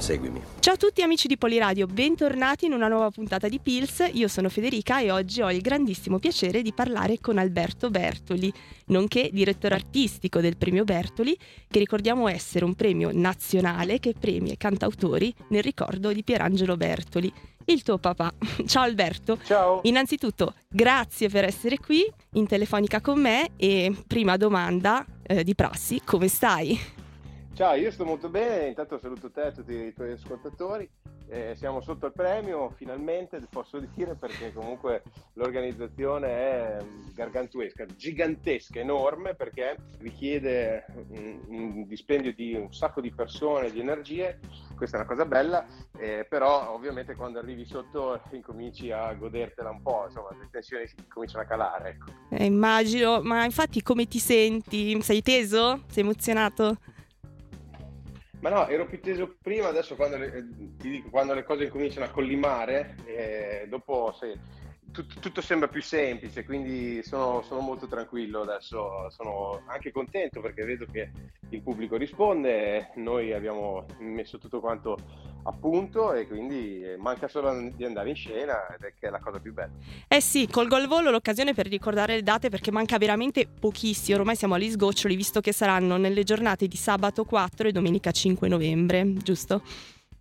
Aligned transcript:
Seguimi. 0.00 0.42
Ciao 0.60 0.74
a 0.74 0.76
tutti 0.76 1.02
amici 1.02 1.28
di 1.28 1.36
Poliradio, 1.36 1.86
bentornati 1.86 2.66
in 2.66 2.72
una 2.72 2.88
nuova 2.88 3.10
puntata 3.10 3.48
di 3.48 3.58
Pills. 3.58 4.08
Io 4.12 4.28
sono 4.28 4.48
Federica 4.48 5.00
e 5.00 5.10
oggi 5.10 5.42
ho 5.42 5.50
il 5.50 5.60
grandissimo 5.60 6.18
piacere 6.18 6.62
di 6.62 6.72
parlare 6.72 7.18
con 7.20 7.38
Alberto 7.38 7.90
Bertoli, 7.90 8.52
nonché 8.86 9.30
direttore 9.32 9.74
artistico 9.74 10.40
del 10.40 10.56
premio 10.56 10.84
Bertoli, 10.84 11.36
che 11.68 11.78
ricordiamo 11.78 12.28
essere 12.28 12.64
un 12.64 12.74
premio 12.74 13.10
nazionale 13.12 13.98
che 13.98 14.14
premia 14.18 14.52
i 14.52 14.56
cantautori 14.56 15.34
nel 15.48 15.62
ricordo 15.62 16.12
di 16.12 16.22
Pierangelo 16.22 16.76
Bertoli, 16.76 17.32
il 17.66 17.82
tuo 17.82 17.98
papà. 17.98 18.32
Ciao 18.66 18.82
Alberto. 18.82 19.38
Ciao. 19.44 19.80
Innanzitutto, 19.84 20.54
grazie 20.68 21.28
per 21.28 21.44
essere 21.44 21.78
qui 21.78 22.04
in 22.32 22.46
telefonica 22.46 23.00
con 23.00 23.20
me 23.20 23.50
e 23.56 23.94
prima 24.06 24.36
domanda 24.36 25.04
eh, 25.22 25.44
di 25.44 25.54
prassi, 25.54 26.00
come 26.04 26.28
stai? 26.28 26.97
Ciao, 27.58 27.74
io 27.74 27.90
sto 27.90 28.04
molto 28.04 28.28
bene, 28.28 28.68
intanto 28.68 29.00
saluto 29.00 29.32
te 29.32 29.46
e 29.46 29.52
tutti 29.52 29.72
i 29.72 29.92
tuoi 29.92 30.12
ascoltatori. 30.12 30.88
Eh, 31.28 31.54
siamo 31.56 31.80
sotto 31.80 32.06
il 32.06 32.12
premio, 32.12 32.70
finalmente 32.76 33.40
posso 33.50 33.80
dire, 33.80 34.14
perché 34.14 34.52
comunque 34.52 35.02
l'organizzazione 35.32 36.28
è 36.28 36.78
gargantuesca, 37.12 37.84
gigantesca, 37.96 38.78
enorme, 38.78 39.34
perché 39.34 39.76
richiede 39.98 40.86
un, 41.08 41.40
un 41.48 41.86
dispendio 41.88 42.32
di 42.32 42.54
un 42.54 42.72
sacco 42.72 43.00
di 43.00 43.10
persone, 43.10 43.72
di 43.72 43.80
energie. 43.80 44.38
Questa 44.76 44.96
è 44.96 45.00
una 45.00 45.08
cosa 45.08 45.26
bella, 45.26 45.66
eh, 45.98 46.24
però 46.28 46.72
ovviamente 46.72 47.16
quando 47.16 47.40
arrivi 47.40 47.66
sotto 47.66 48.20
incominci 48.30 48.92
a 48.92 49.12
godertela 49.14 49.70
un 49.70 49.82
po', 49.82 50.04
insomma, 50.06 50.28
le 50.38 50.46
tensioni 50.48 50.84
cominciano 51.08 51.42
a 51.42 51.46
calare. 51.46 51.88
Ecco. 51.88 52.12
Eh, 52.30 52.44
immagino, 52.44 53.20
ma 53.20 53.44
infatti 53.44 53.82
come 53.82 54.06
ti 54.06 54.20
senti? 54.20 55.02
Sei 55.02 55.22
teso? 55.22 55.82
Sei 55.88 56.04
emozionato? 56.04 56.76
Ma 58.40 58.50
no, 58.50 58.68
ero 58.68 58.86
più 58.86 59.00
teso 59.00 59.36
prima, 59.42 59.68
adesso 59.68 59.96
quando 59.96 60.16
le, 60.16 60.32
eh, 60.32 60.44
ti 60.78 60.88
dico, 60.90 61.10
quando 61.10 61.34
le 61.34 61.42
cose 61.42 61.64
incominciano 61.64 62.06
a 62.06 62.10
collimare, 62.10 62.94
eh, 63.04 63.66
dopo 63.68 64.14
se, 64.18 64.38
tutto, 64.92 65.20
tutto, 65.20 65.40
sembra 65.40 65.68
più 65.68 65.82
semplice, 65.82 66.44
quindi 66.44 67.02
sono, 67.02 67.42
sono, 67.42 67.60
molto 67.60 67.86
tranquillo 67.86 68.42
adesso, 68.42 69.08
sono 69.10 69.62
anche 69.66 69.92
contento 69.92 70.40
perché 70.40 70.64
vedo 70.64 70.86
che 70.90 71.10
il 71.50 71.62
pubblico 71.62 71.96
risponde, 71.96 72.90
noi 72.96 73.32
abbiamo 73.32 73.86
messo 73.98 74.38
tutto 74.38 74.60
quanto 74.60 74.96
a 75.44 75.52
punto 75.52 76.12
e 76.12 76.26
quindi 76.26 76.82
manca 76.98 77.28
solo 77.28 77.70
di 77.74 77.84
andare 77.84 78.10
in 78.10 78.16
scena 78.16 78.66
ed 78.74 78.92
è 78.98 79.08
la 79.08 79.20
cosa 79.20 79.38
più 79.38 79.52
bella. 79.52 79.72
Eh 80.06 80.20
sì, 80.20 80.46
colgo 80.46 80.76
al 80.76 80.86
volo 80.86 81.10
l'occasione 81.10 81.54
per 81.54 81.68
ricordare 81.68 82.16
le 82.16 82.22
date 82.22 82.48
perché 82.48 82.70
manca 82.70 82.98
veramente 82.98 83.46
pochissimo, 83.46 84.18
ormai 84.18 84.36
siamo 84.36 84.54
agli 84.54 84.70
sgoccioli 84.70 85.16
visto 85.16 85.40
che 85.40 85.52
saranno 85.52 85.96
nelle 85.96 86.24
giornate 86.24 86.66
di 86.66 86.76
sabato 86.76 87.24
4 87.24 87.68
e 87.68 87.72
domenica 87.72 88.10
5 88.10 88.48
novembre, 88.48 89.14
giusto? 89.14 89.62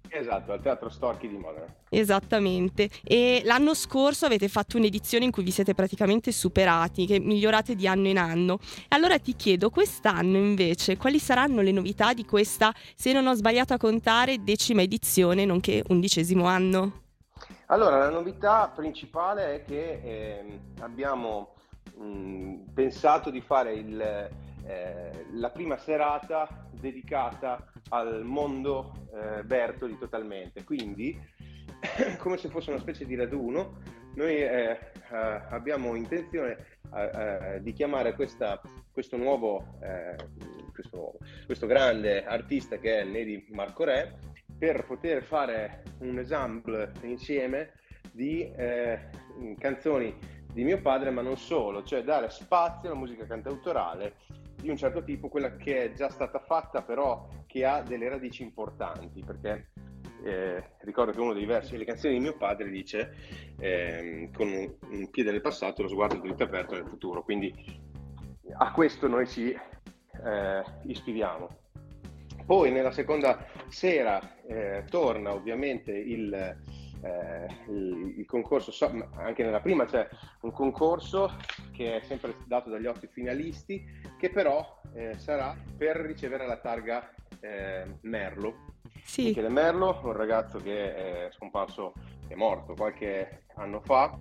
Esatto, 0.09 0.51
al 0.51 0.61
Teatro 0.61 0.89
Storchi 0.89 1.27
di 1.27 1.37
Modena. 1.37 1.65
Esattamente. 1.89 2.89
E 3.03 3.41
l'anno 3.43 3.73
scorso 3.73 4.25
avete 4.25 4.47
fatto 4.47 4.77
un'edizione 4.77 5.25
in 5.25 5.31
cui 5.31 5.43
vi 5.43 5.51
siete 5.51 5.73
praticamente 5.73 6.31
superati, 6.31 7.05
che 7.05 7.19
migliorate 7.19 7.75
di 7.75 7.87
anno 7.87 8.07
in 8.07 8.17
anno. 8.17 8.59
Allora 8.89 9.19
ti 9.19 9.35
chiedo, 9.35 9.69
quest'anno 9.69 10.37
invece, 10.37 10.97
quali 10.97 11.19
saranno 11.19 11.61
le 11.61 11.71
novità 11.71 12.13
di 12.13 12.25
questa, 12.25 12.73
se 12.95 13.13
non 13.13 13.27
ho 13.27 13.33
sbagliato 13.33 13.73
a 13.73 13.77
contare, 13.77 14.43
decima 14.43 14.81
edizione, 14.81 15.45
nonché 15.45 15.83
undicesimo 15.87 16.45
anno? 16.45 17.03
Allora, 17.67 17.97
la 17.97 18.09
novità 18.09 18.71
principale 18.73 19.55
è 19.55 19.63
che 19.63 19.99
eh, 20.03 20.59
abbiamo 20.79 21.55
mh, 21.95 22.71
pensato 22.73 23.29
di 23.29 23.41
fare 23.41 23.73
il, 23.73 24.29
eh, 24.67 25.25
la 25.31 25.49
prima 25.49 25.77
serata 25.77 26.67
dedicata 26.71 27.71
al 27.89 28.23
mondo 28.23 29.07
eh, 29.13 29.43
Bertoli 29.43 29.97
totalmente. 29.97 30.63
Quindi, 30.63 31.17
come 32.19 32.37
se 32.37 32.49
fosse 32.49 32.71
una 32.71 32.79
specie 32.79 33.05
di 33.05 33.15
raduno, 33.15 33.79
noi 34.15 34.35
eh, 34.35 34.79
eh, 35.11 35.15
abbiamo 35.49 35.95
intenzione 35.95 36.57
eh, 36.93 37.59
di 37.61 37.71
chiamare 37.71 38.13
questa, 38.13 38.59
questo, 38.91 39.15
nuovo, 39.15 39.77
questo, 40.73 40.97
nuovo, 40.97 41.17
questo 41.45 41.67
grande 41.67 42.25
artista 42.25 42.77
che 42.77 42.99
è 42.99 43.03
Neri 43.03 43.47
Marco 43.51 43.83
Re 43.83 44.17
per 44.57 44.85
poter 44.85 45.23
fare 45.23 45.83
un 45.99 46.17
ensemble 46.17 46.91
insieme 47.03 47.73
di 48.11 48.51
canzoni 49.59 50.17
di 50.51 50.63
mio 50.63 50.81
padre, 50.81 51.11
ma 51.11 51.21
non 51.21 51.37
solo, 51.37 51.83
cioè 51.83 52.01
dare 52.01 52.31
spazio 52.31 52.89
alla 52.89 52.97
musica 52.97 53.27
cantautorale 53.27 54.15
di 54.59 54.69
un 54.69 54.77
certo 54.77 55.03
tipo, 55.03 55.29
quella 55.29 55.55
che 55.55 55.83
è 55.83 55.93
già 55.93 56.09
stata 56.09 56.39
fatta 56.39 56.81
però 56.81 57.27
che 57.45 57.65
ha 57.65 57.81
delle 57.81 58.09
radici 58.09 58.43
importanti, 58.43 59.23
perché 59.23 59.69
eh, 60.23 60.63
ricordo 60.79 61.11
che 61.11 61.19
uno 61.19 61.33
dei 61.33 61.45
versi 61.45 61.71
delle 61.71 61.85
canzoni 61.85 62.15
di 62.15 62.19
mio 62.19 62.35
padre 62.35 62.69
dice 62.69 63.15
eh, 63.59 64.29
con 64.33 64.47
un, 64.49 65.09
piede 65.09 65.31
nel 65.31 65.41
passato 65.41 65.81
e 65.81 65.83
lo 65.83 65.89
sguardo 65.89 66.17
dritto 66.17 66.43
aperto 66.43 66.75
nel 66.75 66.87
futuro, 66.87 67.23
quindi 67.23 67.53
a 68.57 68.71
questo 68.71 69.07
noi 69.07 69.27
ci 69.27 69.51
eh, 69.51 70.63
ispiriamo. 70.85 71.65
Poi 72.45 72.71
nella 72.71 72.91
seconda 72.91 73.45
sera 73.67 74.37
eh, 74.47 74.85
torna 74.89 75.33
ovviamente 75.33 75.91
il, 75.91 76.63
eh, 77.01 77.47
il, 77.69 78.15
il, 78.17 78.25
concorso, 78.25 78.71
anche 79.15 79.43
nella 79.43 79.59
prima 79.59 79.85
c'è 79.85 80.07
un 80.41 80.51
concorso 80.51 81.35
che 81.71 81.99
è 81.99 82.03
sempre 82.03 82.35
dato 82.45 82.69
dagli 82.69 82.85
otto 82.85 83.07
finalisti, 83.11 83.83
che 84.17 84.29
però 84.29 84.81
eh, 84.93 85.17
sarà 85.17 85.55
per 85.77 85.97
ricevere 85.97 86.47
la 86.47 86.57
targa 86.57 87.13
eh, 87.39 87.97
Merlo. 88.01 88.75
Sì. 89.03 89.25
Michele 89.25 89.49
Merlo, 89.49 89.99
un 90.03 90.13
ragazzo 90.13 90.59
che 90.59 90.95
è 90.95 91.29
scomparso, 91.31 91.93
è 92.27 92.35
morto 92.35 92.73
qualche 92.73 93.43
anno 93.55 93.79
fa, 93.81 94.17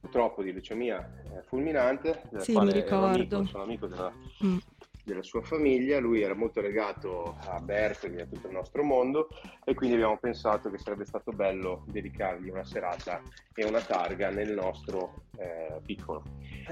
purtroppo 0.00 0.42
di 0.42 0.52
leucemia 0.52 1.22
eh, 1.34 1.42
fulminante, 1.42 2.22
sì, 2.38 2.56
mi 2.58 2.72
ricordo. 2.72 3.06
Amico, 3.06 3.44
sono 3.46 3.62
amico 3.64 3.86
della, 3.86 4.12
mm 4.44 4.58
della 5.04 5.22
sua 5.22 5.42
famiglia, 5.42 6.00
lui 6.00 6.22
era 6.22 6.34
molto 6.34 6.60
legato 6.60 7.36
a 7.46 7.60
Bertoli 7.60 8.16
e 8.16 8.22
a 8.22 8.26
tutto 8.26 8.46
il 8.46 8.54
nostro 8.54 8.82
mondo 8.82 9.28
e 9.64 9.74
quindi 9.74 9.96
abbiamo 9.96 10.18
pensato 10.18 10.70
che 10.70 10.78
sarebbe 10.78 11.04
stato 11.04 11.30
bello 11.30 11.84
dedicargli 11.88 12.48
una 12.48 12.64
serata 12.64 13.22
e 13.54 13.64
una 13.64 13.80
targa 13.80 14.30
nel 14.30 14.52
nostro 14.52 15.26
eh, 15.36 15.80
piccolo. 15.84 16.22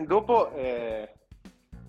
Dopo, 0.06 0.52
eh, 0.54 1.12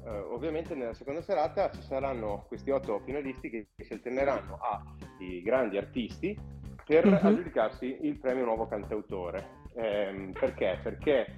eh, 0.06 0.10
ovviamente 0.10 0.76
nella 0.76 0.94
seconda 0.94 1.22
serata 1.22 1.72
ci 1.72 1.82
saranno 1.82 2.46
questi 2.48 2.70
otto 2.72 3.00
finalisti 3.06 3.50
che 3.50 3.68
si 3.78 3.94
alterneranno 3.94 4.60
ai 4.60 5.42
grandi 5.42 5.78
artisti 5.78 6.38
per 6.86 7.06
uh-huh. 7.06 7.20
aggiudicarsi 7.22 8.00
il 8.02 8.18
premio 8.18 8.44
nuovo 8.44 8.68
cantautore. 8.68 9.62
Ehm, 9.76 10.34
perché? 10.34 10.80
Perché 10.84 11.34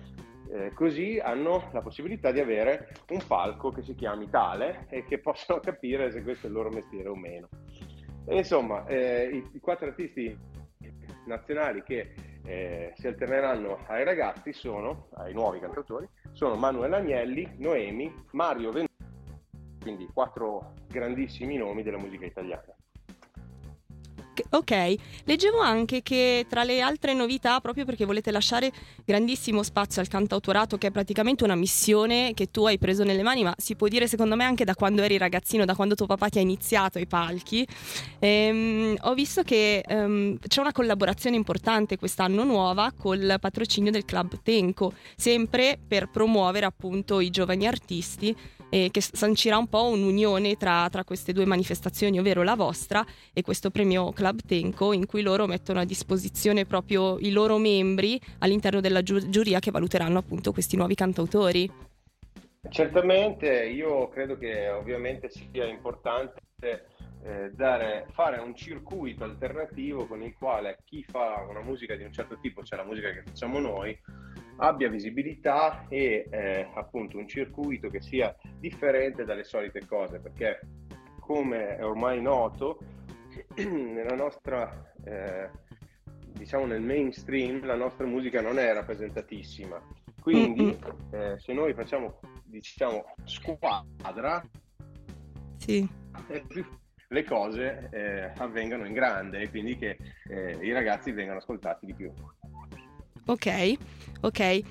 eh, 0.51 0.73
così 0.73 1.19
hanno 1.19 1.69
la 1.71 1.81
possibilità 1.81 2.31
di 2.31 2.39
avere 2.39 2.89
un 3.09 3.19
palco 3.25 3.71
che 3.71 3.81
si 3.81 3.95
chiami 3.95 4.29
tale 4.29 4.85
e 4.89 5.03
che 5.05 5.19
possono 5.21 5.59
capire 5.59 6.11
se 6.11 6.23
questo 6.23 6.47
è 6.47 6.49
il 6.49 6.55
loro 6.55 6.69
mestiere 6.69 7.09
o 7.09 7.15
meno. 7.15 7.49
E 8.27 8.37
insomma, 8.37 8.85
eh, 8.87 9.29
i, 9.31 9.49
i, 9.53 9.59
quattro 9.59 9.87
artisti 9.87 10.35
nazionali 11.25 11.83
che 11.83 12.13
eh, 12.43 12.93
si 12.95 13.07
alterneranno 13.07 13.79
ai 13.87 14.03
ragazzi 14.03 14.53
sono, 14.53 15.09
ai 15.15 15.33
nuovi 15.33 15.59
cantautori, 15.59 16.07
sono 16.31 16.55
Manuel 16.55 16.93
Agnelli, 16.93 17.55
Noemi, 17.57 18.13
Mario 18.31 18.71
Ventura, 18.71 18.93
quindi 19.81 20.07
quattro 20.11 20.73
grandissimi 20.87 21.57
nomi 21.57 21.83
della 21.83 21.97
musica 21.97 22.25
italiana. 22.25 22.74
Ok, 24.49 24.95
leggevo 25.23 25.59
anche 25.59 26.01
che 26.01 26.45
tra 26.49 26.63
le 26.63 26.81
altre 26.81 27.13
novità, 27.13 27.59
proprio 27.59 27.85
perché 27.85 28.05
volete 28.05 28.31
lasciare 28.31 28.71
grandissimo 29.05 29.63
spazio 29.63 30.01
al 30.01 30.07
cantautorato, 30.07 30.77
che 30.77 30.87
è 30.87 30.91
praticamente 30.91 31.43
una 31.43 31.55
missione 31.55 32.33
che 32.33 32.51
tu 32.51 32.65
hai 32.65 32.77
preso 32.77 33.03
nelle 33.03 33.23
mani, 33.23 33.43
ma 33.43 33.53
si 33.57 33.75
può 33.75 33.87
dire 33.87 34.07
secondo 34.07 34.35
me 34.35 34.43
anche 34.43 34.65
da 34.65 34.75
quando 34.75 35.01
eri 35.01 35.17
ragazzino, 35.17 35.65
da 35.65 35.75
quando 35.75 35.95
tuo 35.95 36.05
papà 36.05 36.29
ti 36.29 36.37
ha 36.39 36.41
iniziato 36.41 36.97
ai 36.97 37.07
palchi, 37.07 37.65
ehm, 38.19 38.95
ho 39.01 39.13
visto 39.13 39.43
che 39.43 39.83
ehm, 39.85 40.37
c'è 40.47 40.59
una 40.61 40.71
collaborazione 40.71 41.35
importante 41.35 41.97
quest'anno 41.97 42.43
nuova 42.43 42.91
col 42.97 43.37
patrocinio 43.39 43.91
del 43.91 44.05
Club 44.05 44.41
Tenco, 44.41 44.93
sempre 45.15 45.77
per 45.85 46.09
promuovere 46.09 46.65
appunto 46.65 47.19
i 47.19 47.29
giovani 47.29 47.67
artisti 47.67 48.35
eh, 48.69 48.89
che 48.91 49.01
sancirà 49.01 49.57
un 49.57 49.67
po' 49.67 49.87
un'unione 49.87 50.55
tra, 50.55 50.87
tra, 50.89 51.03
queste 51.03 51.33
due 51.33 51.45
manifestazioni, 51.45 52.19
ovvero 52.19 52.43
la 52.43 52.55
vostra 52.55 53.05
e 53.33 53.41
questo 53.41 53.69
premio 53.69 54.11
Club 54.11 54.41
Tenco, 54.45 54.93
in 54.93 55.05
cui 55.05 55.21
loro 55.21 55.45
mettono 55.45 55.79
a 55.79 55.85
disposizione 55.85 56.65
proprio 56.65 57.17
i 57.19 57.31
loro 57.31 57.57
membri 57.57 58.19
all'interno 58.39 58.81
della 58.81 59.01
giu- 59.01 59.29
giuria 59.29 59.59
che 59.59 59.71
valuteranno 59.71 60.17
appunto 60.17 60.51
questi 60.51 60.75
nuovi 60.75 60.95
cantautori. 60.95 61.69
Certamente, 62.69 63.65
io 63.67 64.09
credo 64.09 64.37
che 64.37 64.69
ovviamente 64.69 65.29
sia 65.29 65.65
importante 65.65 66.41
eh, 67.23 67.51
dare, 67.53 68.07
fare 68.11 68.37
un 68.37 68.55
circuito 68.55 69.23
alternativo 69.23 70.05
con 70.05 70.21
il 70.21 70.35
quale 70.37 70.77
chi 70.83 71.03
fa 71.03 71.45
una 71.49 71.61
musica 71.61 71.95
di 71.95 72.03
un 72.03 72.11
certo 72.11 72.37
tipo, 72.39 72.63
cioè 72.63 72.77
la 72.77 72.85
musica 72.85 73.11
che 73.11 73.23
facciamo 73.23 73.59
noi, 73.59 73.97
abbia 74.57 74.89
visibilità 74.89 75.85
e 75.89 76.27
eh, 76.29 76.67
appunto 76.73 77.17
un 77.17 77.27
circuito 77.27 77.89
che 77.89 78.01
sia 78.01 78.35
differente 78.59 79.25
dalle 79.25 79.43
solite 79.43 79.85
cose, 79.85 80.19
perché 80.19 80.59
come 81.19 81.77
è 81.77 81.83
ormai 81.83 82.21
noto, 82.21 82.79
nella 83.57 84.15
nostra, 84.15 84.93
eh, 85.03 85.49
diciamo 86.31 86.65
nel 86.65 86.81
mainstream, 86.81 87.65
la 87.65 87.75
nostra 87.75 88.05
musica 88.05 88.41
non 88.41 88.59
è 88.59 88.71
rappresentatissima. 88.73 89.81
Quindi 90.21 90.77
eh, 91.11 91.35
se 91.37 91.53
noi 91.53 91.73
facciamo, 91.73 92.19
diciamo, 92.43 93.15
squadra, 93.25 94.43
sì. 95.57 95.87
le 97.09 97.23
cose 97.23 97.89
eh, 97.91 98.31
avvengano 98.37 98.85
in 98.85 98.93
grande 98.93 99.41
e 99.41 99.49
quindi 99.49 99.77
che 99.77 99.97
eh, 100.27 100.57
i 100.61 100.71
ragazzi 100.71 101.11
vengano 101.11 101.37
ascoltati 101.37 101.85
di 101.85 101.93
più. 101.93 102.11
Ok, 103.25 103.73
ok. 104.21 104.39
E 104.39 104.63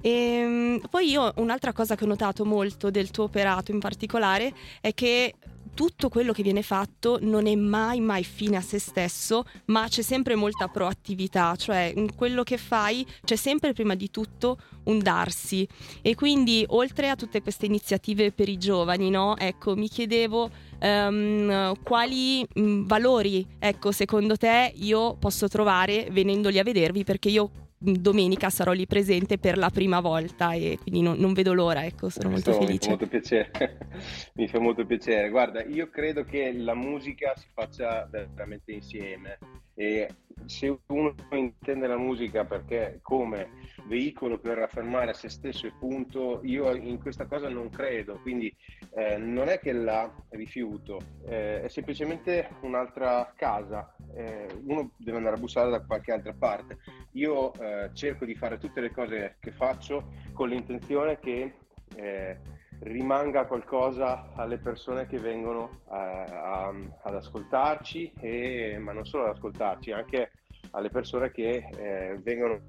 ehm, 0.00 0.80
poi 0.90 1.10
io 1.10 1.32
un'altra 1.36 1.72
cosa 1.72 1.94
che 1.94 2.04
ho 2.04 2.06
notato 2.06 2.44
molto 2.44 2.90
del 2.90 3.10
tuo 3.10 3.24
operato 3.24 3.72
in 3.72 3.80
particolare 3.80 4.52
è 4.80 4.94
che 4.94 5.34
tutto 5.74 6.08
quello 6.08 6.32
che 6.32 6.42
viene 6.42 6.62
fatto 6.62 7.18
non 7.20 7.46
è 7.46 7.54
mai 7.54 8.00
mai 8.00 8.24
fine 8.24 8.56
a 8.56 8.60
se 8.60 8.80
stesso, 8.80 9.44
ma 9.66 9.86
c'è 9.86 10.02
sempre 10.02 10.34
molta 10.34 10.66
proattività, 10.66 11.54
cioè 11.54 11.92
in 11.94 12.16
quello 12.16 12.42
che 12.42 12.56
fai 12.56 13.06
c'è 13.22 13.36
sempre 13.36 13.72
prima 13.72 13.94
di 13.94 14.10
tutto 14.10 14.58
un 14.84 14.98
darsi. 14.98 15.68
E 16.02 16.16
quindi 16.16 16.64
oltre 16.70 17.10
a 17.10 17.14
tutte 17.14 17.42
queste 17.42 17.66
iniziative 17.66 18.32
per 18.32 18.48
i 18.48 18.58
giovani, 18.58 19.08
no? 19.08 19.36
Ecco, 19.36 19.76
mi 19.76 19.88
chiedevo 19.88 20.50
um, 20.80 21.80
quali 21.84 22.44
valori, 22.54 23.46
ecco, 23.60 23.92
secondo 23.92 24.36
te 24.36 24.72
io 24.74 25.14
posso 25.14 25.46
trovare 25.46 26.08
venendoli 26.10 26.58
a 26.58 26.64
vedervi 26.64 27.04
perché 27.04 27.28
io 27.28 27.67
domenica 27.78 28.50
sarò 28.50 28.72
lì 28.72 28.86
presente 28.86 29.38
per 29.38 29.56
la 29.56 29.70
prima 29.70 30.00
volta 30.00 30.52
e 30.52 30.78
quindi 30.80 31.00
non, 31.00 31.18
non 31.18 31.32
vedo 31.32 31.52
l'ora, 31.52 31.84
ecco, 31.84 32.08
sono 32.08 32.30
molto 32.30 32.52
felice. 32.52 32.72
Mi 32.72 32.78
fa 32.78 32.88
molto 32.88 33.06
piacere, 33.06 33.78
mi 34.34 34.48
fa 34.48 34.60
molto 34.60 34.86
piacere. 34.86 35.28
Guarda, 35.30 35.64
io 35.64 35.88
credo 35.88 36.24
che 36.24 36.52
la 36.52 36.74
musica 36.74 37.34
si 37.36 37.46
faccia 37.52 38.06
veramente 38.10 38.72
insieme 38.72 39.38
e 39.78 40.08
se 40.46 40.76
uno 40.86 41.14
intende 41.30 41.86
la 41.86 41.96
musica 41.96 42.44
perché 42.44 42.98
come 43.00 43.66
veicolo 43.86 44.36
per 44.38 44.58
affermare 44.58 45.14
se 45.14 45.28
stesso 45.28 45.68
e 45.68 45.72
punto, 45.78 46.40
io 46.42 46.74
in 46.74 47.00
questa 47.00 47.26
cosa 47.26 47.48
non 47.48 47.70
credo, 47.70 48.18
quindi 48.20 48.52
eh, 48.94 49.18
non 49.18 49.46
è 49.48 49.60
che 49.60 49.72
la 49.72 50.12
rifiuto, 50.30 50.98
eh, 51.26 51.62
è 51.62 51.68
semplicemente 51.68 52.48
un'altra 52.62 53.32
casa, 53.36 53.94
eh, 54.16 54.48
uno 54.64 54.90
deve 54.96 55.18
andare 55.18 55.36
a 55.36 55.38
bussare 55.38 55.70
da 55.70 55.84
qualche 55.84 56.10
altra 56.10 56.34
parte. 56.34 56.78
Io 57.12 57.54
eh, 57.54 57.90
cerco 57.92 58.24
di 58.24 58.34
fare 58.34 58.58
tutte 58.58 58.80
le 58.80 58.90
cose 58.90 59.36
che 59.38 59.52
faccio 59.52 60.10
con 60.32 60.48
l'intenzione 60.48 61.20
che 61.20 61.54
eh, 61.94 62.36
rimanga 62.80 63.46
qualcosa 63.46 64.30
alle 64.34 64.58
persone 64.58 65.06
che 65.06 65.18
vengono 65.18 65.80
a, 65.88 65.98
eh, 65.98 66.34
a, 66.34 66.74
ad 67.02 67.14
ascoltarci, 67.14 68.12
e, 68.20 68.78
ma 68.78 68.92
non 68.92 69.04
solo 69.04 69.24
ad 69.24 69.36
ascoltarci, 69.36 69.92
anche 69.92 70.30
alle 70.72 70.90
persone 70.90 71.30
che 71.30 71.68
eh, 71.76 72.18
vengono 72.22 72.60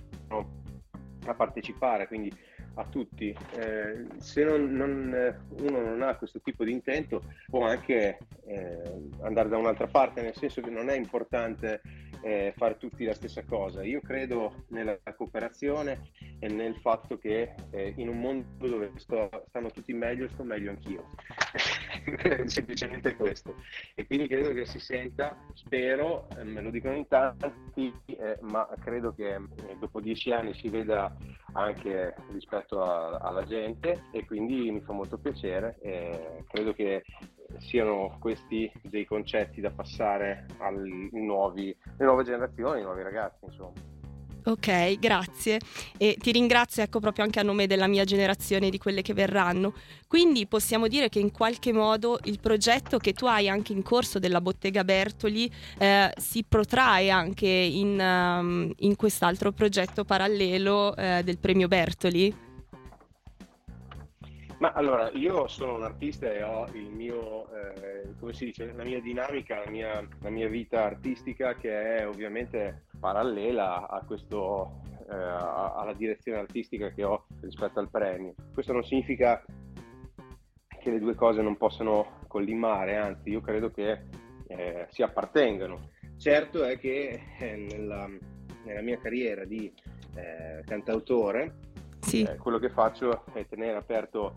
a 1.26 1.34
partecipare, 1.34 2.08
quindi 2.08 2.32
a 2.76 2.86
tutti. 2.86 3.36
Eh, 3.56 4.06
se 4.18 4.44
non, 4.44 4.72
non, 4.74 5.36
uno 5.62 5.82
non 5.82 6.02
ha 6.02 6.16
questo 6.16 6.40
tipo 6.42 6.64
di 6.64 6.72
intento 6.72 7.24
può 7.48 7.66
anche 7.66 8.18
eh, 8.46 9.10
andare 9.22 9.50
da 9.50 9.58
un'altra 9.58 9.88
parte, 9.88 10.22
nel 10.22 10.36
senso 10.36 10.62
che 10.62 10.70
non 10.70 10.90
è 10.90 10.96
importante 10.96 11.82
eh, 12.22 12.54
fare 12.56 12.78
tutti 12.78 13.04
la 13.06 13.14
stessa 13.14 13.44
cosa. 13.44 13.84
Io 13.84 14.02
credo 14.02 14.66
nella 14.70 14.98
cooperazione 15.16 16.12
e 16.40 16.48
nel 16.48 16.76
fatto 16.78 17.18
che 17.18 17.54
eh, 17.72 17.94
in 17.98 18.10
un 18.10 18.20
mondo 18.20 18.68
dove 18.68 18.92
sto, 18.96 19.30
stanno 19.48 19.70
tutti 19.70 19.94
meglio, 19.94 20.28
sto 20.30 20.44
meglio 20.44 20.72
anch'io. 20.72 21.10
Semplicemente 22.46 23.16
questo. 23.16 23.56
E 23.96 24.06
quindi 24.06 24.28
credo 24.28 24.54
che 24.54 24.66
si 24.66 24.80
senta, 24.80 25.38
spero, 25.54 26.28
eh, 26.38 26.44
me 26.44 26.62
lo 26.62 26.70
dicono 26.70 26.96
in 26.96 27.08
tanti, 27.08 27.94
eh, 28.06 28.38
ma 28.42 28.68
credo 28.80 29.14
che 29.14 29.36
eh, 29.36 29.78
dopo 29.80 30.00
dieci 30.02 30.32
anni 30.32 30.54
si 30.54 30.70
veda 30.70 31.16
anche 31.54 32.16
rispetto 32.32 32.82
a, 32.82 33.18
alla 33.18 33.44
gente 33.44 34.04
e 34.12 34.26
quindi 34.26 34.72
mi 34.72 34.82
fa 34.82 34.94
molto 34.94 35.18
piacere. 35.18 35.78
credo 36.48 36.74
che 36.74 37.04
siano 37.58 38.18
questi 38.20 38.72
dei 38.82 39.06
concetti 39.06 39.62
da 39.62 39.72
passare 39.72 40.46
alle 40.60 41.10
nuove 41.12 42.24
generazioni, 42.24 42.80
ai 42.80 42.84
nuovi 42.84 43.02
ragazzi, 43.02 43.46
insomma. 43.46 43.98
Ok, 44.46 44.98
grazie 45.00 45.60
e 45.98 46.16
ti 46.18 46.32
ringrazio 46.32 46.82
ecco 46.82 47.00
proprio 47.00 47.26
anche 47.26 47.40
a 47.40 47.44
nome 47.44 47.68
della 47.68 47.88
mia 47.88 48.06
generazione 48.06 48.70
di 48.70 48.78
quelle 48.78 49.02
che 49.02 49.14
verranno. 49.14 49.74
Quindi 50.08 50.48
possiamo 50.48 50.88
dire 50.88 51.10
che 51.10 51.20
in 51.20 51.32
qualche 51.32 51.74
modo 51.74 52.18
il 52.24 52.40
progetto 52.40 52.98
che 52.98 53.14
tu 53.14 53.26
hai 53.26 53.50
anche 53.50 53.74
in 53.74 53.84
corso 53.84 54.18
della 54.18 54.42
Bottega 54.42 54.84
Bertoli 54.84 55.52
eh, 55.78 56.12
si 56.18 56.44
protrae 56.48 57.10
anche 57.10 57.48
in, 57.48 58.00
um, 58.00 58.72
in, 58.78 58.96
quest'altro 58.96 59.52
progetto 59.52 60.06
parallelo 60.06 60.96
eh, 60.96 61.22
del 61.24 61.38
premio 61.38 61.68
Bertoli. 61.68 62.48
Ma 64.60 64.74
allora, 64.74 65.10
io 65.12 65.48
sono 65.48 65.76
un 65.76 65.84
artista 65.84 66.30
e 66.30 66.44
ho 66.44 66.68
il 66.74 66.92
mio, 66.92 67.48
eh, 67.54 68.14
come 68.20 68.34
si 68.34 68.46
dice, 68.46 68.72
la 68.74 68.84
mia 68.84 69.00
dinamica, 69.00 69.64
la 69.64 69.70
mia, 69.72 70.06
la 70.20 70.30
mia, 70.30 70.50
vita 70.50 70.84
artistica 70.84 71.56
che 71.56 71.96
è 71.96 72.08
ovviamente 72.08 72.88
parallela 73.00 73.88
a 73.88 74.04
questo, 74.06 74.82
eh, 75.10 75.16
alla 75.16 75.94
direzione 75.94 76.40
artistica 76.40 76.92
che 76.92 77.06
ho 77.06 77.26
rispetto 77.40 77.80
al 77.80 77.90
premio. 77.90 78.34
Questo 78.54 78.74
non 78.74 78.84
significa 78.84 79.42
che 80.82 80.90
le 80.92 81.00
due 81.00 81.16
cose 81.16 81.42
non 81.42 81.56
possano 81.56 82.20
collimare, 82.28 82.98
anzi 82.98 83.30
io 83.30 83.40
credo 83.40 83.72
che 83.72 84.08
eh, 84.48 84.88
si 84.90 85.04
appartengano. 85.04 85.92
Certo 86.18 86.66
è 86.66 86.78
che 86.78 87.22
eh, 87.40 87.56
nella, 87.56 88.10
nella, 88.66 88.82
mia 88.82 89.00
carriera 89.00 89.46
di 89.46 89.72
eh, 90.16 90.64
cantautore 90.66 91.69
sì. 92.00 92.24
Eh, 92.24 92.38
quello 92.38 92.60
che 92.60 92.70
faccio 92.70 93.26
è 93.34 93.46
tenere 93.48 93.78
aperto 93.78 94.36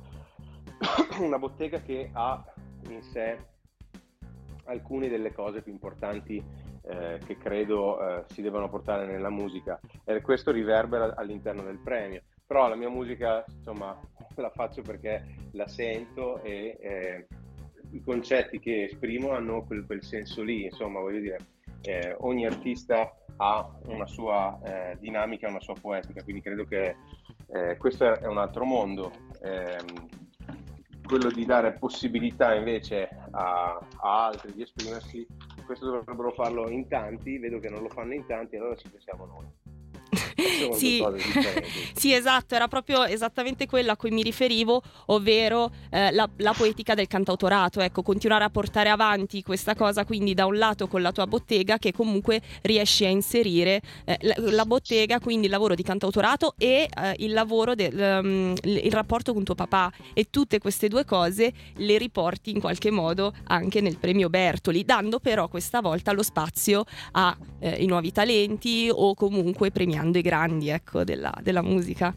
una 1.21 1.39
bottega 1.39 1.81
che 1.81 2.11
ha 2.13 2.45
in 2.89 3.03
sé 3.03 3.51
alcune 4.65 5.09
delle 5.09 5.33
cose 5.33 5.63
più 5.63 5.73
importanti 5.73 6.43
eh, 6.85 7.21
che 7.25 7.37
credo 7.37 8.01
eh, 8.01 8.25
si 8.29 8.43
devono 8.43 8.69
portare 8.69 9.07
nella 9.07 9.31
musica 9.31 9.79
e 10.05 10.21
questo 10.21 10.51
riverbera 10.51 11.15
all'interno 11.17 11.63
del 11.63 11.79
premio. 11.79 12.23
Però 12.47 12.69
la 12.69 12.75
mia 12.75 12.91
musica, 12.91 13.45
insomma, 13.49 13.99
la 14.37 14.51
faccio 14.51 14.83
perché 14.83 15.25
la 15.53 15.67
sento 15.67 16.43
e 16.43 16.77
eh, 16.81 17.27
i 17.93 18.03
concetti 18.03 18.59
che 18.59 18.85
esprimo 18.85 19.31
hanno 19.33 19.65
quel, 19.65 19.87
quel 19.87 20.03
senso 20.03 20.43
lì, 20.43 20.65
insomma, 20.65 21.01
voglio 21.01 21.21
dire, 21.21 21.39
eh, 21.83 22.17
ogni 22.21 22.47
artista 22.47 23.15
ha 23.37 23.71
una 23.87 24.07
sua 24.07 24.59
eh, 24.65 24.97
dinamica, 24.99 25.49
una 25.49 25.61
sua 25.61 25.75
poetica, 25.81 26.23
quindi 26.23 26.43
credo 26.43 26.65
che 26.65 26.97
eh, 27.49 27.77
questo 27.77 28.15
è 28.21 28.27
un 28.27 28.39
altro 28.39 28.65
mondo. 28.65 29.11
Ehm, 29.43 30.09
quello 31.05 31.31
di 31.31 31.45
dare 31.45 31.73
possibilità 31.73 32.55
invece 32.55 33.09
a, 33.33 33.79
a, 34.01 34.27
altri 34.27 34.55
di 34.55 34.63
esprimersi, 34.63 35.27
questo 35.67 35.91
dovrebbero 35.91 36.31
farlo 36.31 36.69
in 36.71 36.89
tanti, 36.89 37.39
vedo 37.39 37.59
che 37.59 37.69
non 37.69 37.83
lo 37.83 37.89
fanno 37.89 38.15
in 38.15 38.25
tanti, 38.27 38.57
allora 38.57 38.77
ci 38.77 38.89
pensiamo 38.89 39.27
noi 39.27 39.62
sì, 40.73 41.03
sì, 41.95 42.13
esatto, 42.13 42.55
era 42.55 42.69
proprio 42.69 43.05
esattamente 43.05 43.67
quello 43.67 43.93
a 43.93 43.97
cui 43.97 44.11
mi 44.11 44.23
riferivo, 44.23 44.83
ovvero 45.07 45.71
eh, 45.91 46.13
la, 46.13 46.29
la, 46.37 46.53
poetica 46.53 46.95
del 46.95 47.07
cantautorato, 47.07 47.81
ecco, 47.81 48.03
continuare 48.03 48.45
a 48.45 48.51
portare 48.51 48.91
avanti 48.91 49.43
questa 49.43 49.75
cosa, 49.75 50.05
quindi 50.05 50.35
da 50.35 50.47
un 50.47 50.59
lato 50.59 50.87
con 50.87 51.01
la 51.03 51.13
tua 51.13 51.27
bottega 51.27 51.79
che 51.79 51.93
comunque 51.93 52.43
riesci 52.63 53.05
a 53.05 53.09
inserire 53.09 53.81
eh, 54.05 54.19
la, 54.21 54.35
la, 54.37 54.67
bottega, 54.67 55.19
quindi 55.19 55.47
il 55.47 55.53
lavoro 55.53 55.75
di 55.75 55.83
cantautorato 55.83 56.55
e 56.59 56.89
eh, 56.95 57.15
il 57.19 57.33
lavoro 57.33 57.75
del 57.75 58.21
um, 58.23 58.55
il 58.63 58.93
rapporto 58.93 59.33
con 59.33 59.45
tuo 59.45 59.55
papà. 59.55 59.91
E 60.13 60.27
tutte 60.31 60.59
queste 60.59 60.89
due 60.89 61.05
cose 61.05 61.53
le 61.77 61.99
riporti 61.99 62.51
in 62.51 62.61
qualche 62.61 62.91
modo 62.91 63.33
anche 63.45 63.81
nel 63.81 63.99
premio 63.99 64.29
Bertoli, 64.29 64.85
dando 64.85 65.19
però 65.21 65.49
questa 65.49 65.81
volta 65.81 66.13
lo 66.13 66.23
spazio 66.23 66.85
ai 67.13 67.35
eh, 67.61 67.87
nuovi 67.87 68.13
talenti 68.13 68.89
o 68.93 69.15
comunque 69.15 69.71
premiando 70.03 70.19
i 70.19 70.23
grandi 70.23 70.69
ecco, 70.69 71.05
della, 71.05 71.33
della 71.41 71.63
musica. 71.63 72.15